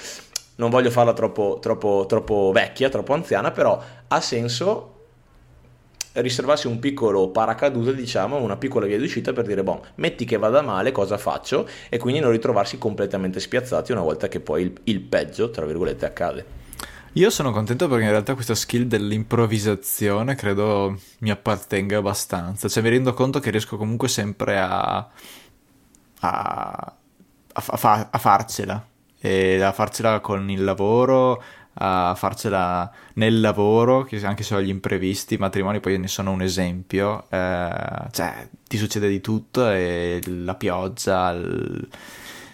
[0.57, 4.95] Non voglio farla troppo, troppo, troppo vecchia, troppo anziana, però ha senso
[6.13, 10.61] riservarsi un piccolo paracadute, diciamo, una piccola via d'uscita per dire, boh, metti che vada
[10.61, 11.67] male, cosa faccio?
[11.89, 16.07] E quindi non ritrovarsi completamente spiazzati una volta che poi il, il peggio, tra virgolette,
[16.07, 16.60] accade.
[17.15, 22.69] Io sono contento perché in realtà questa skill dell'improvvisazione credo mi appartenga abbastanza.
[22.69, 25.11] Cioè mi rendo conto che riesco comunque sempre a, a,
[26.21, 26.95] a,
[27.53, 28.87] a, a farcela.
[29.19, 31.43] E a farcela con il lavoro,
[31.75, 36.43] a farcela nel lavoro, anche se ho gli imprevisti, i matrimoni poi ne sono un
[36.43, 37.27] esempio.
[37.29, 41.33] Eh, cioè ti succede di tutto e la pioggia...
[41.33, 41.89] Il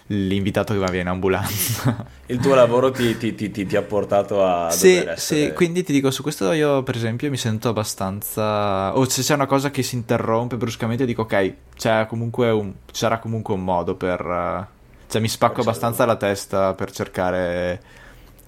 [0.07, 2.05] l'invitato che va via in ambulanza.
[2.27, 4.69] Il tuo lavoro ti, ti, ti, ti ha portato a...
[4.69, 8.97] Sì, sì, quindi ti dico, su questo io per esempio mi sento abbastanza...
[8.97, 12.73] O se c'è una cosa che si interrompe bruscamente dico ok, c'è comunque un...
[12.91, 14.67] sarà comunque un modo per...
[15.09, 17.81] Cioè mi spacco abbastanza la testa per cercare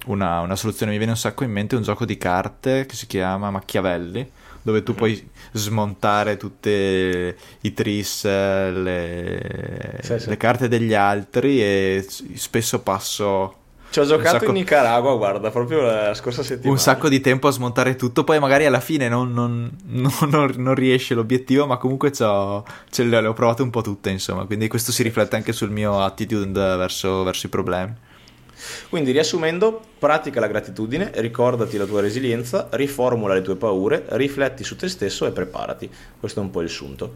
[0.07, 0.91] una, una soluzione.
[0.91, 4.29] Mi viene un sacco in mente un gioco di carte che si chiama Machiavelli
[4.61, 10.29] dove tu puoi smontare tutte i tris, le, sì, sì.
[10.29, 12.05] le carte degli altri e
[12.35, 13.55] spesso passo
[13.91, 14.45] ci ho giocato sacco...
[14.45, 16.71] in Nicaragua, guarda, proprio la scorsa settimana.
[16.71, 20.75] Un sacco di tempo a smontare tutto, poi magari alla fine non, non, non, non
[20.75, 25.01] riesce l'obiettivo, ma comunque ce le ho provate un po' tutte, insomma, quindi questo si
[25.01, 27.93] riflette anche sul mio attitude verso, verso i problemi.
[28.89, 34.75] Quindi riassumendo, pratica la gratitudine, ricordati la tua resilienza, riformula le tue paure, rifletti su
[34.75, 35.89] te stesso e preparati.
[36.19, 37.13] Questo è un po' il sunto.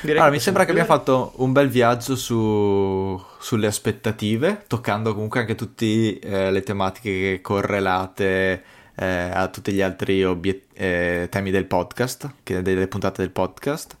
[0.00, 5.40] Direi allora, mi sembra che abbiamo fatto un bel viaggio su, sulle aspettative, toccando comunque
[5.40, 8.62] anche tutte eh, le tematiche correlate
[8.96, 13.96] eh, a tutti gli altri obiet- eh, temi del podcast, delle puntate del podcast.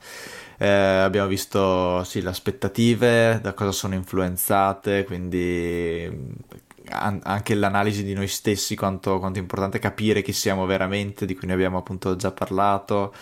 [0.58, 6.50] Eh, abbiamo visto sì, le aspettative, da cosa sono influenzate, quindi
[6.88, 11.34] an- anche l'analisi di noi stessi, quanto, quanto, è importante capire chi siamo veramente, di
[11.34, 13.14] cui ne abbiamo appunto già parlato.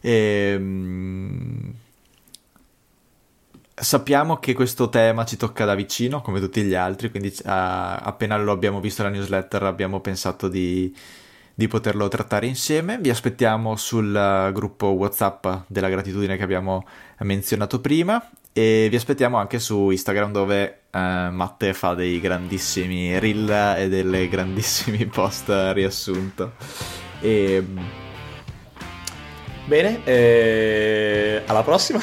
[0.00, 1.74] E, ehm,
[3.74, 8.36] sappiamo che questo tema ci tocca da vicino, come tutti gli altri, quindi uh, appena
[8.36, 10.94] lo abbiamo visto nella newsletter abbiamo pensato di
[11.54, 12.98] di poterlo trattare insieme.
[12.98, 16.84] Vi aspettiamo sul eh, gruppo WhatsApp della gratitudine che abbiamo
[17.20, 20.98] menzionato prima e vi aspettiamo anche su Instagram dove uh,
[21.32, 26.52] Matte fa dei grandissimi reel e delle grandissimi post riassunto.
[27.20, 27.64] E...
[29.66, 31.42] Bene, eh...
[31.46, 32.00] alla prossima.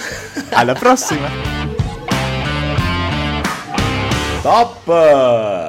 [0.51, 1.29] alla prossima.
[4.41, 5.60] Top!